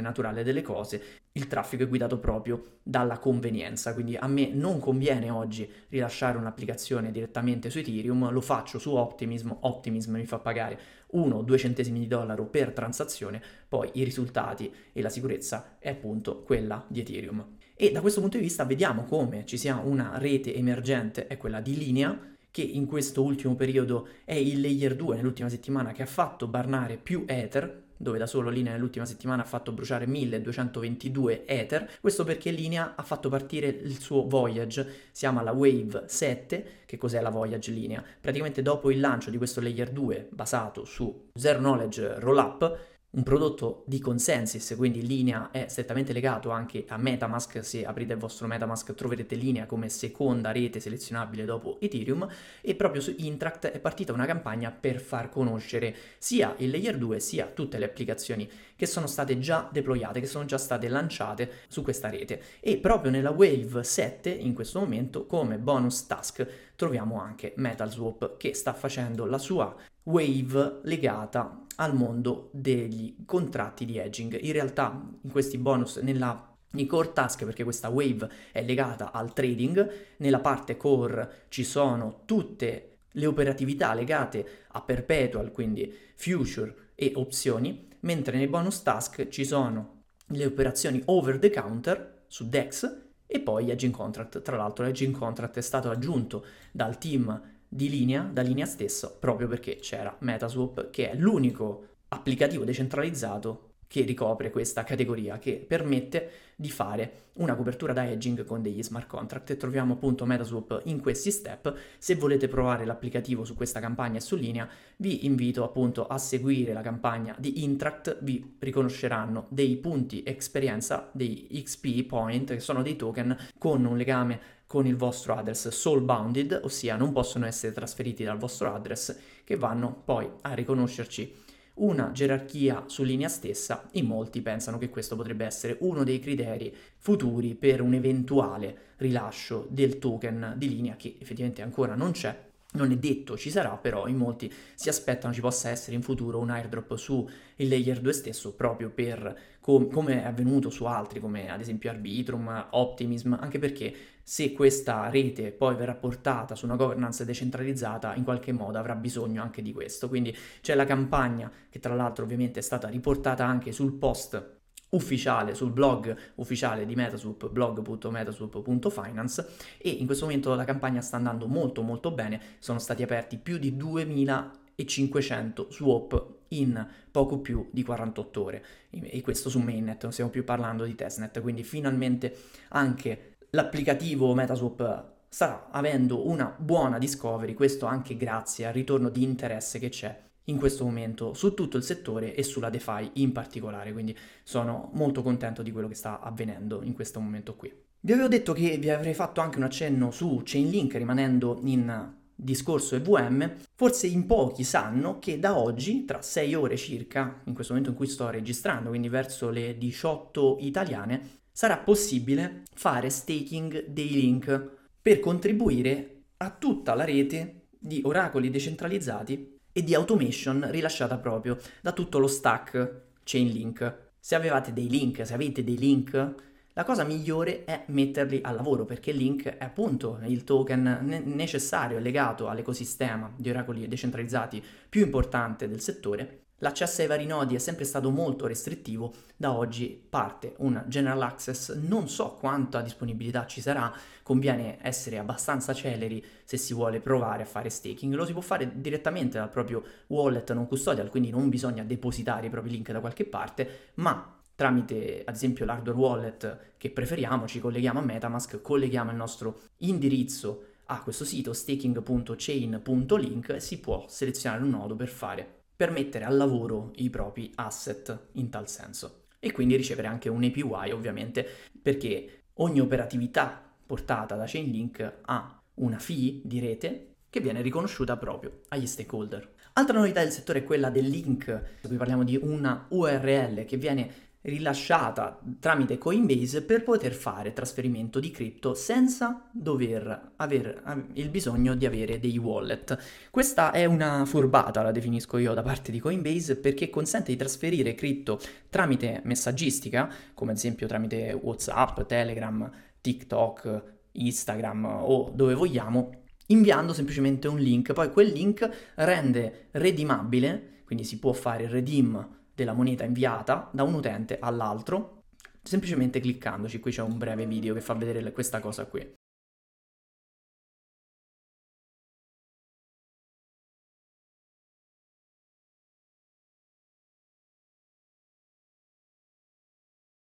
naturale 0.00 0.44
delle 0.44 0.62
cose 0.62 1.20
il 1.32 1.46
traffico 1.46 1.84
è 1.84 1.88
guidato 1.88 2.18
proprio 2.18 2.78
dalla 2.82 3.18
convenienza, 3.18 3.94
quindi 3.94 4.16
a 4.16 4.26
me 4.26 4.48
non 4.52 4.80
conviene 4.80 5.30
oggi 5.30 5.70
rilasciare 5.88 6.36
un'applicazione 6.38 7.12
direttamente 7.12 7.70
su 7.70 7.78
Ethereum, 7.78 8.30
lo 8.30 8.40
faccio 8.40 8.80
su 8.80 8.94
Optimism, 8.94 9.54
Optimism 9.60 10.14
mi 10.14 10.26
fa 10.26 10.38
pagare 10.38 10.78
1-2 11.14 11.56
centesimi 11.56 12.00
di 12.00 12.06
dollaro 12.06 12.46
per 12.46 12.72
transazione, 12.72 13.42
poi 13.68 13.90
i 13.94 14.04
risultati 14.04 14.72
e 14.92 15.02
la 15.02 15.08
sicurezza 15.08 15.76
è 15.78 15.90
appunto 15.90 16.42
quella 16.42 16.84
di 16.88 17.00
Ethereum. 17.00 17.56
E 17.74 17.90
da 17.92 18.00
questo 18.00 18.20
punto 18.20 18.36
di 18.36 18.42
vista 18.42 18.64
vediamo 18.64 19.04
come 19.04 19.46
ci 19.46 19.56
sia 19.56 19.76
una 19.76 20.18
rete 20.18 20.54
emergente, 20.54 21.26
è 21.26 21.36
quella 21.36 21.60
di 21.60 21.76
linea, 21.76 22.18
che 22.50 22.62
in 22.62 22.86
questo 22.86 23.22
ultimo 23.22 23.54
periodo 23.54 24.08
è 24.24 24.34
il 24.34 24.60
layer 24.60 24.96
2 24.96 25.16
nell'ultima 25.16 25.48
settimana 25.48 25.92
che 25.92 26.02
ha 26.02 26.06
fatto 26.06 26.46
barnare 26.46 26.96
più 26.96 27.24
Ether, 27.26 27.88
dove 28.00 28.16
da 28.16 28.26
solo 28.26 28.48
Linea 28.48 28.72
nell'ultima 28.72 29.04
settimana 29.04 29.42
ha 29.42 29.44
fatto 29.44 29.72
bruciare 29.72 30.06
1222 30.06 31.44
Ether, 31.44 31.86
questo 32.00 32.24
perché 32.24 32.50
Linea 32.50 32.94
ha 32.96 33.02
fatto 33.02 33.28
partire 33.28 33.68
il 33.68 34.00
suo 34.00 34.26
Voyage, 34.26 34.84
si 35.12 35.20
chiama 35.20 35.42
la 35.42 35.52
Wave 35.52 36.04
7, 36.06 36.64
che 36.86 36.96
cos'è 36.96 37.20
la 37.20 37.28
Voyage 37.28 37.70
Linea? 37.72 38.02
Praticamente 38.18 38.62
dopo 38.62 38.90
il 38.90 39.00
lancio 39.00 39.28
di 39.28 39.36
questo 39.36 39.60
layer 39.60 39.90
2 39.90 40.28
basato 40.30 40.86
su 40.86 41.28
Zero 41.34 41.58
Knowledge 41.58 42.18
Rollup, 42.20 42.78
un 43.12 43.24
prodotto 43.24 43.82
di 43.86 43.98
consensus, 43.98 44.74
quindi 44.76 45.04
Linea 45.04 45.50
è 45.50 45.66
strettamente 45.68 46.12
legato 46.12 46.50
anche 46.50 46.84
a 46.86 46.96
Metamask, 46.96 47.64
se 47.64 47.84
aprite 47.84 48.12
il 48.12 48.20
vostro 48.20 48.46
Metamask 48.46 48.94
troverete 48.94 49.34
Linea 49.34 49.66
come 49.66 49.88
seconda 49.88 50.52
rete 50.52 50.78
selezionabile 50.78 51.44
dopo 51.44 51.78
Ethereum 51.80 52.28
e 52.60 52.76
proprio 52.76 53.00
su 53.00 53.12
Intract 53.18 53.66
è 53.66 53.80
partita 53.80 54.12
una 54.12 54.26
campagna 54.26 54.70
per 54.70 55.00
far 55.00 55.28
conoscere 55.28 55.92
sia 56.18 56.54
il 56.58 56.70
layer 56.70 56.96
2 56.96 57.18
sia 57.18 57.46
tutte 57.46 57.78
le 57.78 57.86
applicazioni 57.86 58.48
che 58.76 58.86
sono 58.86 59.08
state 59.08 59.40
già 59.40 59.68
deployate, 59.72 60.20
che 60.20 60.26
sono 60.26 60.44
già 60.44 60.56
state 60.56 60.86
lanciate 60.88 61.50
su 61.66 61.82
questa 61.82 62.08
rete. 62.08 62.40
E 62.60 62.78
proprio 62.78 63.10
nella 63.10 63.30
Wave 63.30 63.82
7 63.82 64.30
in 64.30 64.54
questo 64.54 64.78
momento 64.78 65.26
come 65.26 65.58
bonus 65.58 66.06
task 66.06 66.46
troviamo 66.76 67.20
anche 67.20 67.54
MetalSwap 67.56 68.36
che 68.36 68.54
sta 68.54 68.72
facendo 68.72 69.26
la 69.26 69.38
sua 69.38 69.74
wave 70.10 70.80
legata 70.82 71.66
al 71.76 71.94
mondo 71.94 72.50
degli 72.52 73.24
contratti 73.24 73.84
di 73.84 73.96
hedging. 73.96 74.38
In 74.40 74.52
realtà 74.52 75.00
in 75.22 75.30
questi 75.30 75.56
bonus 75.56 75.96
nella 75.96 76.46
i 76.74 76.86
core 76.86 77.12
task, 77.12 77.44
perché 77.44 77.64
questa 77.64 77.88
wave 77.88 78.30
è 78.52 78.62
legata 78.62 79.10
al 79.10 79.32
trading, 79.32 79.90
nella 80.18 80.38
parte 80.40 80.76
core 80.76 81.46
ci 81.48 81.64
sono 81.64 82.22
tutte 82.26 82.98
le 83.10 83.26
operatività 83.26 83.92
legate 83.92 84.66
a 84.68 84.80
perpetual, 84.80 85.50
quindi 85.50 85.92
future 86.14 86.92
e 86.94 87.12
opzioni, 87.16 87.88
mentre 88.00 88.36
nei 88.36 88.46
bonus 88.46 88.82
task 88.82 89.28
ci 89.28 89.44
sono 89.44 90.02
le 90.26 90.44
operazioni 90.44 91.02
over 91.06 91.38
the 91.40 91.50
counter 91.50 92.22
su 92.28 92.48
DEX 92.48 92.98
e 93.26 93.40
poi 93.40 93.70
edging 93.70 93.92
contract. 93.92 94.42
Tra 94.42 94.56
l'altro 94.56 94.84
l'edging 94.84 95.16
contract 95.16 95.56
è 95.56 95.62
stato 95.62 95.90
aggiunto 95.90 96.44
dal 96.70 96.98
team 96.98 97.58
di 97.72 97.88
linea, 97.88 98.22
da 98.22 98.42
linea 98.42 98.66
stesso, 98.66 99.16
proprio 99.20 99.46
perché 99.46 99.76
c'era 99.76 100.14
Metaswap, 100.18 100.90
che 100.90 101.10
è 101.10 101.14
l'unico 101.14 101.86
applicativo 102.08 102.64
decentralizzato 102.64 103.69
che 103.90 104.02
ricopre 104.02 104.50
questa 104.50 104.84
categoria, 104.84 105.40
che 105.40 105.64
permette 105.66 106.30
di 106.54 106.70
fare 106.70 107.30
una 107.34 107.56
copertura 107.56 107.92
da 107.92 108.08
hedging 108.08 108.44
con 108.44 108.62
degli 108.62 108.84
smart 108.84 109.08
contract 109.08 109.50
e 109.50 109.56
troviamo 109.56 109.94
appunto 109.94 110.24
Metaswap 110.24 110.82
in 110.84 111.00
questi 111.00 111.32
step. 111.32 111.74
Se 111.98 112.14
volete 112.14 112.46
provare 112.46 112.84
l'applicativo 112.84 113.44
su 113.44 113.56
questa 113.56 113.80
campagna 113.80 114.18
e 114.18 114.20
su 114.20 114.36
linea, 114.36 114.68
vi 114.98 115.26
invito 115.26 115.64
appunto 115.64 116.06
a 116.06 116.18
seguire 116.18 116.72
la 116.72 116.82
campagna 116.82 117.34
di 117.36 117.64
Intract, 117.64 118.18
vi 118.20 118.54
riconosceranno 118.60 119.46
dei 119.48 119.76
punti 119.78 120.22
esperienza, 120.24 121.10
dei 121.12 121.48
XP 121.50 122.04
point, 122.04 122.52
che 122.52 122.60
sono 122.60 122.82
dei 122.82 122.94
token 122.94 123.36
con 123.58 123.84
un 123.84 123.96
legame 123.96 124.40
con 124.68 124.86
il 124.86 124.94
vostro 124.94 125.34
address 125.34 125.66
soul 125.70 126.02
bounded, 126.02 126.60
ossia 126.62 126.94
non 126.94 127.10
possono 127.10 127.44
essere 127.44 127.72
trasferiti 127.72 128.22
dal 128.22 128.38
vostro 128.38 128.72
address, 128.72 129.18
che 129.42 129.56
vanno 129.56 130.02
poi 130.04 130.30
a 130.42 130.54
riconoscerci 130.54 131.48
una 131.80 132.10
gerarchia 132.12 132.84
su 132.86 133.02
linea 133.02 133.28
stessa, 133.28 133.88
in 133.92 134.06
molti 134.06 134.42
pensano 134.42 134.78
che 134.78 134.90
questo 134.90 135.16
potrebbe 135.16 135.44
essere 135.44 135.76
uno 135.80 136.04
dei 136.04 136.18
criteri 136.18 136.74
futuri 136.96 137.54
per 137.54 137.80
un 137.80 137.94
eventuale 137.94 138.76
rilascio 138.96 139.66
del 139.70 139.98
token 139.98 140.54
di 140.56 140.68
linea 140.68 140.96
che 140.96 141.16
effettivamente 141.18 141.62
ancora 141.62 141.94
non 141.94 142.12
c'è, 142.12 142.48
non 142.72 142.92
è 142.92 142.96
detto 142.96 143.36
ci 143.36 143.50
sarà, 143.50 143.76
però 143.76 144.06
in 144.06 144.16
molti 144.16 144.52
si 144.74 144.88
aspettano 144.88 145.32
ci 145.32 145.40
possa 145.40 145.70
essere 145.70 145.96
in 145.96 146.02
futuro 146.02 146.38
un 146.38 146.50
airdrop 146.50 146.94
su 146.96 147.28
il 147.56 147.68
layer 147.68 148.00
2 148.00 148.12
stesso 148.12 148.54
proprio 148.54 148.90
per 148.90 149.36
com- 149.60 149.90
come 149.90 150.22
è 150.22 150.26
avvenuto 150.26 150.70
su 150.70 150.84
altri 150.84 151.18
come 151.18 151.50
ad 151.50 151.60
esempio 151.60 151.90
Arbitrum, 151.90 152.68
Optimism, 152.70 153.36
anche 153.40 153.58
perché 153.58 153.94
se 154.22 154.52
questa 154.52 155.08
rete 155.08 155.52
poi 155.52 155.74
verrà 155.74 155.94
portata 155.94 156.54
su 156.54 156.64
una 156.64 156.76
governance 156.76 157.24
decentralizzata 157.24 158.14
in 158.14 158.24
qualche 158.24 158.52
modo 158.52 158.78
avrà 158.78 158.94
bisogno 158.94 159.42
anche 159.42 159.62
di 159.62 159.72
questo. 159.72 160.08
Quindi 160.08 160.36
c'è 160.60 160.74
la 160.74 160.84
campagna 160.84 161.50
che 161.68 161.78
tra 161.78 161.94
l'altro 161.94 162.24
ovviamente 162.24 162.60
è 162.60 162.62
stata 162.62 162.88
riportata 162.88 163.44
anche 163.44 163.72
sul 163.72 163.92
post 163.94 164.58
ufficiale 164.90 165.54
sul 165.54 165.70
blog 165.70 166.16
ufficiale 166.36 166.86
di 166.86 166.94
Metaswap, 166.94 167.48
blog.metaswap.finance 167.50 169.48
e 169.78 169.90
in 169.90 170.06
questo 170.06 170.24
momento 170.24 170.54
la 170.54 170.64
campagna 170.64 171.00
sta 171.00 171.16
andando 171.16 171.46
molto 171.46 171.82
molto 171.82 172.10
bene, 172.10 172.40
sono 172.58 172.78
stati 172.78 173.02
aperti 173.02 173.36
più 173.38 173.58
di 173.58 173.76
2500 173.76 175.68
swap 175.70 176.38
in 176.48 176.88
poco 177.10 177.38
più 177.38 177.68
di 177.70 177.82
48 177.82 178.42
ore 178.42 178.64
e 178.90 179.20
questo 179.20 179.48
su 179.48 179.60
mainnet, 179.60 180.02
non 180.02 180.12
stiamo 180.12 180.30
più 180.30 180.44
parlando 180.44 180.84
di 180.84 180.94
testnet, 180.94 181.40
quindi 181.40 181.62
finalmente 181.62 182.36
anche 182.70 183.29
l'applicativo 183.50 184.34
Metaswap 184.34 185.12
sta 185.28 185.68
avendo 185.70 186.26
una 186.28 186.54
buona 186.56 186.98
discovery, 186.98 187.54
questo 187.54 187.86
anche 187.86 188.16
grazie 188.16 188.66
al 188.66 188.72
ritorno 188.72 189.08
di 189.08 189.22
interesse 189.22 189.78
che 189.78 189.88
c'è 189.88 190.28
in 190.44 190.56
questo 190.56 190.84
momento 190.84 191.34
su 191.34 191.54
tutto 191.54 191.76
il 191.76 191.82
settore 191.82 192.34
e 192.34 192.42
sulla 192.42 192.70
DeFi 192.70 193.10
in 193.14 193.32
particolare, 193.32 193.92
quindi 193.92 194.16
sono 194.42 194.90
molto 194.94 195.22
contento 195.22 195.62
di 195.62 195.70
quello 195.70 195.88
che 195.88 195.94
sta 195.94 196.20
avvenendo 196.20 196.82
in 196.82 196.94
questo 196.94 197.20
momento 197.20 197.54
qui. 197.54 197.72
Vi 198.00 198.12
avevo 198.12 198.28
detto 198.28 198.52
che 198.52 198.78
vi 198.78 198.90
avrei 198.90 199.14
fatto 199.14 199.40
anche 199.40 199.58
un 199.58 199.64
accenno 199.64 200.10
su 200.10 200.40
Chainlink 200.42 200.94
rimanendo 200.94 201.60
in 201.64 202.14
discorso 202.34 202.96
EVM, 202.96 203.56
forse 203.74 204.06
in 204.06 204.26
pochi 204.26 204.64
sanno 204.64 205.18
che 205.18 205.38
da 205.38 205.58
oggi, 205.58 206.06
tra 206.06 206.22
6 206.22 206.54
ore 206.54 206.76
circa, 206.76 207.42
in 207.44 207.54
questo 207.54 207.74
momento 207.74 207.92
in 207.92 207.98
cui 207.98 208.08
sto 208.08 208.30
registrando, 208.30 208.88
quindi 208.88 209.08
verso 209.08 209.50
le 209.50 209.76
18 209.76 210.56
italiane, 210.60 211.39
sarà 211.60 211.76
possibile 211.76 212.62
fare 212.72 213.10
staking 213.10 213.88
dei 213.88 214.08
link 214.08 214.76
per 215.02 215.20
contribuire 215.20 216.22
a 216.38 216.48
tutta 216.48 216.94
la 216.94 217.04
rete 217.04 217.66
di 217.78 218.00
oracoli 218.02 218.48
decentralizzati 218.48 219.58
e 219.70 219.84
di 219.84 219.94
automation 219.94 220.66
rilasciata 220.70 221.18
proprio 221.18 221.58
da 221.82 221.92
tutto 221.92 222.18
lo 222.18 222.28
stack 222.28 223.02
Chainlink. 223.24 224.12
Se 224.18 224.34
avevate 224.34 224.72
dei 224.72 224.88
link, 224.88 225.26
se 225.26 225.34
avete 225.34 225.62
dei 225.62 225.76
link, 225.76 226.34
la 226.72 226.84
cosa 226.84 227.04
migliore 227.04 227.64
è 227.64 227.84
metterli 227.88 228.40
al 228.42 228.54
lavoro 228.54 228.86
perché 228.86 229.12
link 229.12 229.46
è 229.46 229.62
appunto 229.62 230.18
il 230.24 230.44
token 230.44 231.00
ne- 231.02 231.18
necessario 231.18 231.98
legato 231.98 232.48
all'ecosistema 232.48 233.30
di 233.36 233.50
oracoli 233.50 233.86
decentralizzati 233.86 234.64
più 234.88 235.02
importante 235.02 235.68
del 235.68 235.82
settore 235.82 236.44
L'accesso 236.62 237.00
ai 237.00 237.06
vari 237.06 237.24
nodi 237.26 237.54
è 237.54 237.58
sempre 237.58 237.84
stato 237.84 238.10
molto 238.10 238.46
restrittivo, 238.46 239.14
da 239.36 239.52
oggi 239.52 239.98
parte 240.08 240.54
un 240.58 240.84
general 240.88 241.22
access, 241.22 241.74
non 241.74 242.06
so 242.08 242.32
quanta 242.38 242.82
disponibilità 242.82 243.46
ci 243.46 243.62
sarà, 243.62 243.90
conviene 244.22 244.76
essere 244.82 245.16
abbastanza 245.16 245.72
celeri 245.72 246.22
se 246.44 246.58
si 246.58 246.74
vuole 246.74 247.00
provare 247.00 247.44
a 247.44 247.46
fare 247.46 247.70
staking, 247.70 248.12
lo 248.12 248.26
si 248.26 248.32
può 248.32 248.42
fare 248.42 248.70
direttamente 248.74 249.38
dal 249.38 249.48
proprio 249.48 249.82
wallet 250.08 250.52
non 250.52 250.66
custodial, 250.66 251.08
quindi 251.08 251.30
non 251.30 251.48
bisogna 251.48 251.82
depositare 251.82 252.48
i 252.48 252.50
propri 252.50 252.70
link 252.70 252.92
da 252.92 253.00
qualche 253.00 253.24
parte, 253.24 253.92
ma 253.94 254.36
tramite 254.54 255.22
ad 255.24 255.34
esempio 255.34 255.64
l'hardware 255.64 255.98
wallet 255.98 256.58
che 256.76 256.90
preferiamo 256.90 257.46
ci 257.46 257.60
colleghiamo 257.60 258.00
a 258.00 258.02
Metamask, 258.02 258.60
colleghiamo 258.60 259.10
il 259.10 259.16
nostro 259.16 259.60
indirizzo 259.78 260.64
a 260.86 261.00
questo 261.00 261.24
sito 261.24 261.54
staking.chain.link 261.54 263.48
e 263.48 263.60
si 263.60 263.80
può 263.80 264.04
selezionare 264.08 264.62
un 264.62 264.68
nodo 264.68 264.94
per 264.94 265.08
fare 265.08 265.59
per 265.80 265.92
mettere 265.92 266.26
al 266.26 266.36
lavoro 266.36 266.90
i 266.96 267.08
propri 267.08 267.50
asset 267.54 268.26
in 268.32 268.50
tal 268.50 268.68
senso. 268.68 269.28
E 269.38 269.50
quindi 269.50 269.76
ricevere 269.76 270.08
anche 270.08 270.28
un 270.28 270.44
APY 270.44 270.90
ovviamente 270.90 271.48
perché 271.80 272.42
ogni 272.56 272.80
operatività 272.80 273.66
portata 273.86 274.36
da 274.36 274.44
Chainlink 274.46 275.20
ha 275.22 275.62
una 275.76 275.98
fee 275.98 276.42
di 276.44 276.60
rete 276.60 277.14
che 277.30 277.40
viene 277.40 277.62
riconosciuta 277.62 278.18
proprio 278.18 278.60
agli 278.68 278.86
stakeholder. 278.86 279.54
Altra 279.72 279.96
novità 279.96 280.20
del 280.20 280.32
settore 280.32 280.58
è 280.58 280.64
quella 280.64 280.90
del 280.90 281.06
link, 281.06 281.78
qui 281.80 281.96
parliamo 281.96 282.24
di 282.24 282.38
una 282.42 282.84
URL 282.90 283.64
che 283.64 283.78
viene 283.78 284.12
rilasciata 284.42 285.38
tramite 285.58 285.98
Coinbase 285.98 286.62
per 286.62 286.82
poter 286.82 287.12
fare 287.12 287.52
trasferimento 287.52 288.20
di 288.20 288.30
cripto 288.30 288.74
senza 288.74 289.48
dover 289.52 290.32
avere 290.36 290.82
il 291.14 291.28
bisogno 291.28 291.74
di 291.74 291.84
avere 291.84 292.18
dei 292.18 292.38
wallet. 292.38 292.96
Questa 293.30 293.70
è 293.70 293.84
una 293.84 294.24
furbata, 294.24 294.82
la 294.82 294.92
definisco 294.92 295.36
io 295.36 295.52
da 295.52 295.62
parte 295.62 295.92
di 295.92 295.98
Coinbase, 295.98 296.56
perché 296.56 296.88
consente 296.88 297.30
di 297.32 297.36
trasferire 297.36 297.94
cripto 297.94 298.40
tramite 298.70 299.20
messaggistica, 299.24 300.10
come 300.32 300.52
ad 300.52 300.56
esempio 300.56 300.86
tramite 300.86 301.32
WhatsApp, 301.32 302.00
Telegram, 302.02 302.70
TikTok, 303.00 303.82
Instagram 304.12 304.84
o 304.86 305.30
dove 305.34 305.54
vogliamo, 305.54 306.10
inviando 306.46 306.92
semplicemente 306.94 307.46
un 307.46 307.58
link. 307.58 307.92
Poi 307.92 308.10
quel 308.10 308.28
link 308.28 308.68
rende 308.94 309.68
redimabile, 309.72 310.82
quindi 310.84 311.04
si 311.04 311.18
può 311.18 311.32
fare 311.32 311.68
redeem 311.68 312.38
della 312.60 312.74
moneta 312.74 313.04
inviata 313.04 313.70
da 313.72 313.84
un 313.84 313.94
utente 313.94 314.38
all'altro 314.38 315.24
semplicemente 315.62 316.20
cliccandoci. 316.20 316.78
Qui 316.78 316.90
c'è 316.90 317.02
un 317.02 317.16
breve 317.18 317.46
video 317.46 317.74
che 317.74 317.80
fa 317.80 317.94
vedere 317.94 318.32
questa 318.32 318.60
cosa 318.60 318.84
qui. 318.86 319.14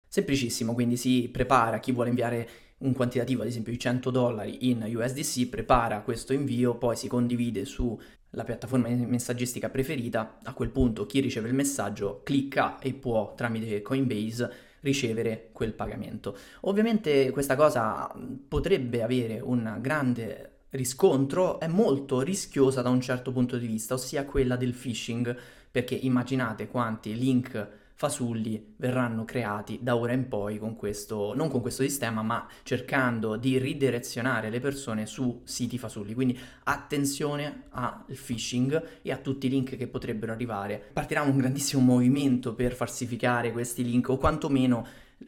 Semplicissimo, 0.07 0.73
quindi 0.73 0.95
si 0.95 1.27
prepara 1.29 1.79
chi 1.79 1.91
vuole 1.91 2.09
inviare 2.09 2.47
un 2.79 2.93
quantitativo, 2.93 3.41
ad 3.41 3.47
esempio 3.47 3.71
di 3.71 3.79
100 3.79 4.11
dollari 4.11 4.69
in 4.69 4.83
USDC, 4.83 5.47
prepara 5.49 6.01
questo 6.03 6.33
invio, 6.33 6.77
poi 6.77 6.95
si 6.95 7.07
condivide 7.07 7.65
sulla 8.33 8.45
piattaforma 8.45 8.87
messaggistica 8.89 9.69
preferita, 9.69 10.39
a 10.41 10.53
quel 10.53 10.71
punto 10.71 11.05
chi 11.05 11.19
riceve 11.19 11.49
il 11.49 11.53
messaggio 11.53 12.21
clicca 12.23 12.79
e 12.79 12.95
può 12.95 13.35
tramite 13.35 13.83
Coinbase 13.83 14.51
ricevere 14.79 15.49
quel 15.51 15.73
pagamento. 15.73 16.35
Ovviamente 16.61 17.29
questa 17.29 17.55
cosa 17.55 18.11
potrebbe 18.47 19.03
avere 19.03 19.39
un 19.39 19.77
grande 19.79 20.61
riscontro, 20.71 21.59
è 21.59 21.67
molto 21.67 22.21
rischiosa 22.21 22.81
da 22.81 22.89
un 22.89 23.01
certo 23.01 23.31
punto 23.31 23.59
di 23.59 23.67
vista, 23.67 23.93
ossia 23.93 24.25
quella 24.25 24.55
del 24.55 24.73
phishing, 24.73 25.37
perché 25.69 25.93
immaginate 25.93 26.67
quanti 26.67 27.15
link 27.15 27.67
fasulli 27.95 28.73
verranno 28.77 29.23
creati 29.23 29.79
da 29.81 29.95
ora 29.95 30.13
in 30.13 30.27
poi 30.27 30.57
con 30.57 30.75
questo, 30.75 31.33
non 31.35 31.49
con 31.49 31.61
questo 31.61 31.83
sistema, 31.83 32.21
ma 32.21 32.47
cercando 32.63 33.35
di 33.35 33.57
ridirezionare 33.57 34.49
le 34.49 34.59
persone 34.59 35.05
su 35.05 35.41
siti 35.43 35.77
fasulli. 35.77 36.13
Quindi 36.13 36.37
attenzione 36.63 37.63
al 37.69 38.03
phishing 38.07 38.99
e 39.01 39.11
a 39.11 39.17
tutti 39.17 39.47
i 39.47 39.49
link 39.49 39.77
che 39.77 39.87
potrebbero 39.87 40.31
arrivare. 40.31 40.83
Partirà 40.91 41.21
un 41.21 41.37
grandissimo 41.37 41.81
movimento 41.93 42.53
per 42.53 42.73
falsificare 42.73 43.51
questi 43.51 43.83
link 43.83 44.09
o 44.09 44.17
quantomeno 44.17 44.85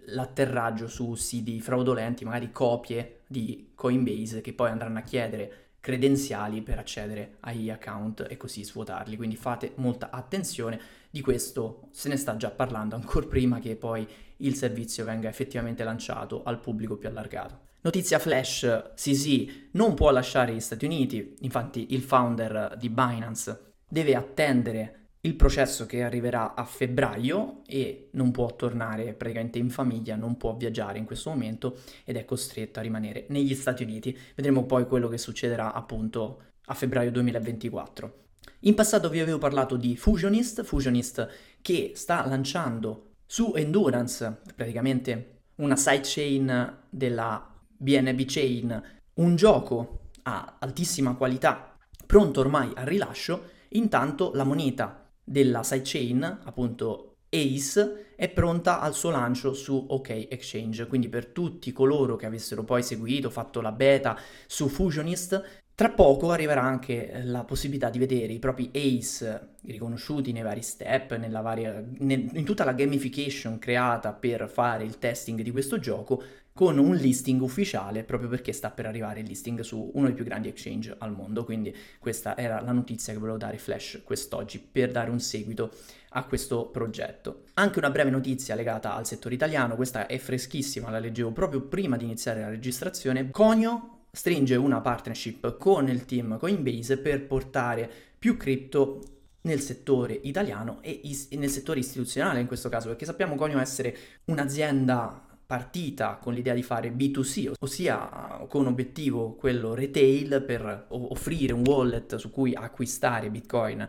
l'atterraggio 0.08 0.88
su 0.88 1.16
siti 1.16 1.62
fraudolenti, 1.62 2.26
magari 2.26 2.52
copie 2.52 3.22
di 3.28 3.72
Coinbase 3.76 4.42
che 4.42 4.54
poi 4.54 4.70
andranno 4.70 5.00
a 5.00 5.04
chiedere 5.04 5.66
credenziali 5.86 6.64
per 6.64 6.80
accedere 6.80 7.36
agli 7.42 7.70
account 7.70 8.26
e 8.28 8.38
così 8.38 8.64
svuotarli. 8.64 9.16
Quindi 9.16 9.36
fate 9.36 9.74
molta 9.76 10.10
attenzione. 10.10 10.80
Di 11.16 11.22
questo 11.22 11.88
se 11.92 12.10
ne 12.10 12.18
sta 12.18 12.36
già 12.36 12.52
parlando 12.52 12.96
ancora 12.96 13.26
prima 13.26 13.60
che 13.60 13.78
poi 13.78 14.06
il 14.40 14.54
servizio 14.54 15.06
venga 15.06 15.30
effettivamente 15.30 15.86
lanciato 15.86 16.44
al 16.44 16.60
pubblico 16.60 16.98
più 16.98 17.08
allargato. 17.08 17.60
Notizia 17.84 18.20
flash, 18.20 18.92
CZ 18.96 19.70
non 19.72 19.94
può 19.94 20.12
lasciare 20.12 20.54
gli 20.54 20.60
Stati 20.60 20.84
Uniti, 20.84 21.38
infatti 21.40 21.94
il 21.94 22.02
founder 22.02 22.76
di 22.78 22.90
Binance 22.90 23.76
deve 23.88 24.14
attendere 24.14 25.12
il 25.22 25.36
processo 25.36 25.86
che 25.86 26.04
arriverà 26.04 26.54
a 26.54 26.66
febbraio 26.66 27.62
e 27.66 28.10
non 28.12 28.32
può 28.32 28.54
tornare 28.54 29.14
praticamente 29.14 29.58
in 29.58 29.70
famiglia, 29.70 30.18
non 30.18 30.36
può 30.36 30.58
viaggiare 30.58 30.98
in 30.98 31.06
questo 31.06 31.30
momento 31.30 31.78
ed 32.04 32.18
è 32.18 32.26
costretto 32.26 32.80
a 32.80 32.82
rimanere 32.82 33.24
negli 33.30 33.56
Stati 33.56 33.84
Uniti. 33.84 34.20
Vedremo 34.36 34.66
poi 34.66 34.86
quello 34.86 35.08
che 35.08 35.18
succederà 35.18 35.72
appunto 35.72 36.42
a 36.66 36.74
febbraio 36.74 37.10
2024. 37.12 38.25
In 38.62 38.74
passato 38.74 39.10
vi 39.10 39.20
avevo 39.20 39.38
parlato 39.38 39.76
di 39.76 39.96
Fusionist, 39.96 40.64
Fusionist 40.64 41.28
che 41.62 41.92
sta 41.96 42.26
lanciando 42.28 43.14
su 43.26 43.54
Endurance, 43.56 44.42
praticamente 44.56 45.42
una 45.56 45.76
sidechain 45.76 46.78
della 46.90 47.54
BNB 47.78 48.24
Chain, 48.26 48.84
un 49.16 49.36
gioco 49.36 50.10
a 50.24 50.58
altissima 50.60 51.16
qualità, 51.16 51.78
pronto 52.06 52.40
ormai 52.40 52.72
al 52.76 52.86
rilascio, 52.86 53.50
intanto 53.70 54.32
la 54.34 54.44
moneta 54.44 55.10
della 55.24 55.64
sidechain, 55.64 56.40
appunto 56.44 57.16
ACE 57.30 58.16
è 58.16 58.30
pronta 58.30 58.80
al 58.80 58.94
suo 58.94 59.12
lancio 59.12 59.54
su 59.54 59.86
OK 59.90 60.28
Exchange, 60.30 60.88
quindi 60.88 61.10
per 61.10 61.28
tutti 61.28 61.72
coloro 61.74 62.16
che 62.16 62.26
avessero 62.26 62.64
poi 62.64 62.82
seguito, 62.82 63.30
fatto 63.30 63.62
la 63.62 63.72
beta 63.72 64.18
su 64.48 64.68
Fusionist, 64.68 65.64
tra 65.76 65.90
poco 65.90 66.32
arriverà 66.32 66.62
anche 66.62 67.22
la 67.26 67.44
possibilità 67.44 67.90
di 67.90 68.00
vedere 68.00 68.32
i 68.32 68.40
propri 68.40 68.72
ACE 68.74 69.56
riconosciuti 69.64 70.32
nei 70.32 70.42
vari 70.42 70.62
step, 70.62 71.18
varia, 71.42 71.84
nel, 71.98 72.30
in 72.34 72.46
tutta 72.46 72.64
la 72.64 72.72
gamification 72.72 73.60
creata 73.60 74.14
per 74.14 74.50
fare 74.50 74.86
il 74.86 75.00
testing 75.00 75.42
di 75.42 75.52
questo 75.52 75.78
gioco, 75.78 76.24
con 76.54 76.78
un 76.78 76.96
listing 76.96 77.42
ufficiale 77.42 78.06
proprio 78.06 78.30
perché 78.30 78.54
sta 78.54 78.72
per 78.72 78.86
arrivare 78.86 79.20
il 79.20 79.28
listing 79.28 79.60
su 79.60 79.92
uno 79.94 80.06
dei 80.06 80.16
più 80.16 80.24
grandi 80.24 80.48
exchange 80.48 80.96
al 80.98 81.12
mondo. 81.12 81.44
Quindi 81.44 81.76
questa 82.00 82.38
era 82.38 82.62
la 82.62 82.72
notizia 82.72 83.12
che 83.12 83.20
volevo 83.20 83.38
dare 83.38 83.58
Flash 83.58 84.00
quest'oggi 84.06 84.60
per 84.60 84.92
dare 84.92 85.10
un 85.10 85.20
seguito 85.20 85.74
a 86.12 86.24
questo 86.24 86.68
progetto. 86.68 87.48
Anche 87.56 87.80
una 87.80 87.90
breve 87.90 88.12
notizia 88.12 88.56
legata 88.56 88.96
al 88.96 89.06
settore 89.06 89.36
italiano, 89.36 89.76
questa 89.76 90.06
è 90.06 90.18
freschissima, 90.18 90.90
la 90.90 91.00
leggevo 91.00 91.32
proprio 91.32 91.60
prima 91.60 91.98
di 91.98 92.06
iniziare 92.06 92.40
la 92.40 92.48
registrazione. 92.48 93.30
Conio 93.32 93.95
stringe 94.16 94.56
una 94.56 94.82
partnership 94.82 95.58
con 95.58 95.90
il 95.90 96.06
team 96.06 96.38
Coinbase 96.40 96.98
per 96.98 97.28
portare 97.28 97.92
più 98.18 98.38
cripto 98.38 99.02
nel 99.42 99.60
settore 99.60 100.14
italiano 100.24 100.80
e 100.82 101.02
is- 101.04 101.30
nel 101.32 101.50
settore 101.50 101.80
istituzionale 101.80 102.40
in 102.40 102.48
questo 102.48 102.70
caso, 102.70 102.88
perché 102.88 103.06
sappiamo 103.06 103.36
Conio 103.36 103.60
essere 103.60 103.96
un'azienda 104.26 105.22
partita 105.46 106.16
con 106.16 106.34
l'idea 106.34 106.56
di 106.56 106.64
fare 106.64 106.92
B2C, 106.92 107.52
ossia 107.60 108.46
con 108.48 108.66
obiettivo 108.66 109.36
quello 109.36 109.76
retail 109.76 110.42
per 110.44 110.88
offrire 110.90 111.54
un 111.54 111.64
wallet 111.64 112.16
su 112.16 112.32
cui 112.32 112.56
acquistare 112.56 113.30
Bitcoin 113.30 113.88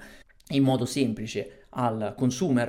in 0.50 0.62
modo 0.62 0.84
semplice 0.84 1.66
al 1.70 2.14
consumer, 2.16 2.68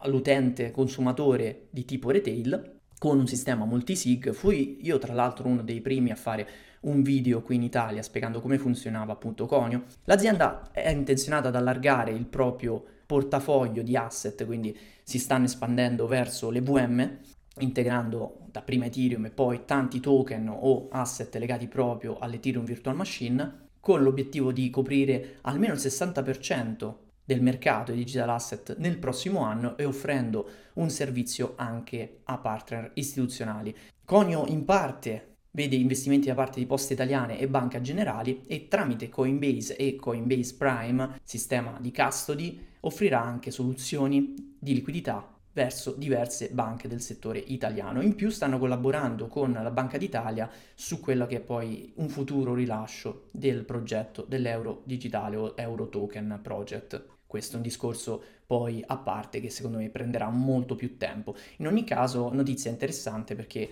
all'utente 0.00 0.70
consumatore 0.70 1.68
di 1.70 1.84
tipo 1.86 2.10
retail 2.10 2.73
con 2.98 3.18
un 3.18 3.26
sistema 3.26 3.64
multisig. 3.64 4.32
Fui 4.32 4.78
io 4.82 4.98
tra 4.98 5.12
l'altro 5.12 5.48
uno 5.48 5.62
dei 5.62 5.80
primi 5.80 6.10
a 6.10 6.16
fare 6.16 6.48
un 6.80 7.02
video 7.02 7.42
qui 7.42 7.56
in 7.56 7.62
Italia 7.62 8.02
spiegando 8.02 8.40
come 8.40 8.58
funzionava 8.58 9.12
appunto 9.12 9.46
Conio. 9.46 9.84
L'azienda 10.04 10.70
è 10.72 10.90
intenzionata 10.90 11.48
ad 11.48 11.56
allargare 11.56 12.12
il 12.12 12.26
proprio 12.26 12.82
portafoglio 13.06 13.82
di 13.82 13.96
asset, 13.96 14.44
quindi 14.44 14.76
si 15.02 15.18
stanno 15.18 15.44
espandendo 15.44 16.06
verso 16.06 16.50
le 16.50 16.60
VM 16.60 17.18
integrando 17.58 18.46
dapprima 18.50 18.86
Ethereum 18.86 19.26
e 19.26 19.30
poi 19.30 19.64
tanti 19.64 20.00
token 20.00 20.48
o 20.48 20.88
asset 20.90 21.34
legati 21.36 21.68
proprio 21.68 22.18
all'Ethereum 22.18 22.64
Virtual 22.64 22.96
Machine, 22.96 23.62
con 23.80 24.02
l'obiettivo 24.02 24.50
di 24.50 24.70
coprire 24.70 25.38
almeno 25.42 25.74
il 25.74 25.78
60% 25.78 26.94
del 27.24 27.42
mercato 27.42 27.92
di 27.92 27.98
digital 27.98 28.30
asset 28.30 28.76
nel 28.78 28.98
prossimo 28.98 29.40
anno 29.40 29.76
e 29.76 29.84
offrendo 29.84 30.48
un 30.74 30.90
servizio 30.90 31.54
anche 31.56 32.20
a 32.24 32.38
partner 32.38 32.90
istituzionali. 32.94 33.74
Conio 34.04 34.44
in 34.46 34.64
parte 34.64 35.36
vede 35.52 35.76
investimenti 35.76 36.26
da 36.26 36.34
parte 36.34 36.58
di 36.58 36.66
Poste 36.66 36.94
Italiane 36.94 37.38
e 37.38 37.48
Banca 37.48 37.80
Generali 37.80 38.42
e 38.46 38.68
tramite 38.68 39.08
Coinbase 39.08 39.76
e 39.76 39.96
Coinbase 39.96 40.56
Prime, 40.56 41.20
sistema 41.22 41.78
di 41.80 41.92
custody, 41.92 42.66
offrirà 42.80 43.22
anche 43.22 43.50
soluzioni 43.50 44.56
di 44.58 44.74
liquidità 44.74 45.28
verso 45.54 45.92
diverse 45.92 46.50
banche 46.50 46.88
del 46.88 47.00
settore 47.00 47.38
italiano. 47.38 48.02
In 48.02 48.16
più 48.16 48.28
stanno 48.28 48.58
collaborando 48.58 49.28
con 49.28 49.52
la 49.52 49.70
Banca 49.70 49.96
d'Italia 49.96 50.50
su 50.74 51.00
quello 51.00 51.26
che 51.26 51.36
è 51.36 51.40
poi 51.40 51.92
un 51.96 52.08
futuro 52.08 52.54
rilascio 52.54 53.28
del 53.30 53.64
progetto 53.64 54.26
dell'euro 54.28 54.82
digitale 54.84 55.36
o 55.36 55.54
euro 55.56 55.88
token 55.88 56.40
project. 56.42 57.13
Questo 57.34 57.54
è 57.54 57.56
un 57.56 57.62
discorso 57.62 58.22
poi 58.46 58.80
a 58.86 58.96
parte 58.96 59.40
che 59.40 59.50
secondo 59.50 59.78
me 59.78 59.90
prenderà 59.90 60.30
molto 60.30 60.76
più 60.76 60.96
tempo. 60.96 61.34
In 61.56 61.66
ogni 61.66 61.82
caso, 61.82 62.32
notizia 62.32 62.70
interessante 62.70 63.34
perché 63.34 63.70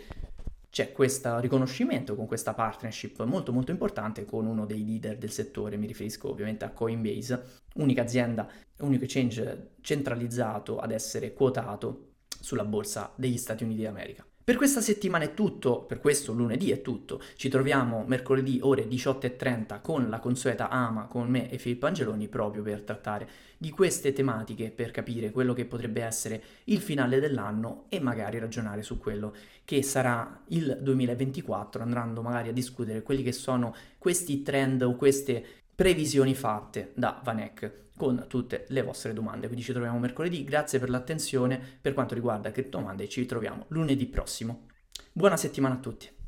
c'è 0.68 0.90
questo 0.90 1.38
riconoscimento 1.38 2.16
con 2.16 2.26
questa 2.26 2.54
partnership 2.54 3.22
molto 3.22 3.52
molto 3.52 3.70
importante 3.70 4.24
con 4.24 4.46
uno 4.46 4.66
dei 4.66 4.84
leader 4.84 5.16
del 5.16 5.30
settore, 5.30 5.76
mi 5.76 5.86
riferisco 5.86 6.28
ovviamente 6.28 6.64
a 6.64 6.70
Coinbase, 6.70 7.60
unica 7.74 8.02
azienda, 8.02 8.48
unico 8.80 9.04
exchange 9.04 9.74
centralizzato 9.80 10.80
ad 10.80 10.90
essere 10.90 11.32
quotato 11.32 12.14
sulla 12.40 12.64
borsa 12.64 13.12
degli 13.14 13.38
Stati 13.38 13.62
Uniti 13.62 13.82
d'America. 13.82 14.26
Per 14.44 14.56
questa 14.56 14.80
settimana 14.80 15.22
è 15.22 15.34
tutto, 15.34 15.82
per 15.82 16.00
questo 16.00 16.32
lunedì 16.32 16.72
è 16.72 16.82
tutto. 16.82 17.22
Ci 17.36 17.48
troviamo 17.48 18.02
mercoledì 18.08 18.58
ore 18.60 18.88
18.30 18.88 19.80
con 19.80 20.10
la 20.10 20.18
consueta 20.18 20.68
Ama 20.68 21.06
con 21.06 21.28
me 21.28 21.48
e 21.48 21.58
Filippo 21.58 21.86
Angeloni 21.86 22.26
proprio 22.26 22.64
per 22.64 22.80
trattare 22.80 23.28
di 23.56 23.70
queste 23.70 24.12
tematiche, 24.12 24.72
per 24.72 24.90
capire 24.90 25.30
quello 25.30 25.52
che 25.52 25.64
potrebbe 25.64 26.02
essere 26.02 26.42
il 26.64 26.80
finale 26.80 27.20
dell'anno 27.20 27.84
e 27.88 28.00
magari 28.00 28.40
ragionare 28.40 28.82
su 28.82 28.98
quello 28.98 29.32
che 29.64 29.80
sarà 29.84 30.42
il 30.48 30.76
2024, 30.80 31.80
andando 31.80 32.20
magari 32.20 32.48
a 32.48 32.52
discutere 32.52 33.02
quelli 33.02 33.22
che 33.22 33.30
sono 33.30 33.72
questi 33.96 34.42
trend 34.42 34.82
o 34.82 34.96
queste 34.96 35.44
previsioni 35.72 36.34
fatte 36.34 36.90
da 36.94 37.20
Vanek 37.22 37.82
con 38.02 38.24
tutte 38.26 38.64
le 38.70 38.82
vostre 38.82 39.12
domande. 39.12 39.46
Quindi 39.46 39.64
ci 39.64 39.70
troviamo 39.70 39.96
mercoledì, 40.00 40.42
grazie 40.42 40.80
per 40.80 40.90
l'attenzione. 40.90 41.60
Per 41.80 41.94
quanto 41.94 42.16
riguarda 42.16 42.50
Crypto 42.50 42.80
Monday 42.80 43.06
ci 43.06 43.20
ritroviamo 43.20 43.66
lunedì 43.68 44.06
prossimo. 44.06 44.66
Buona 45.12 45.36
settimana 45.36 45.74
a 45.74 45.78
tutti. 45.78 46.21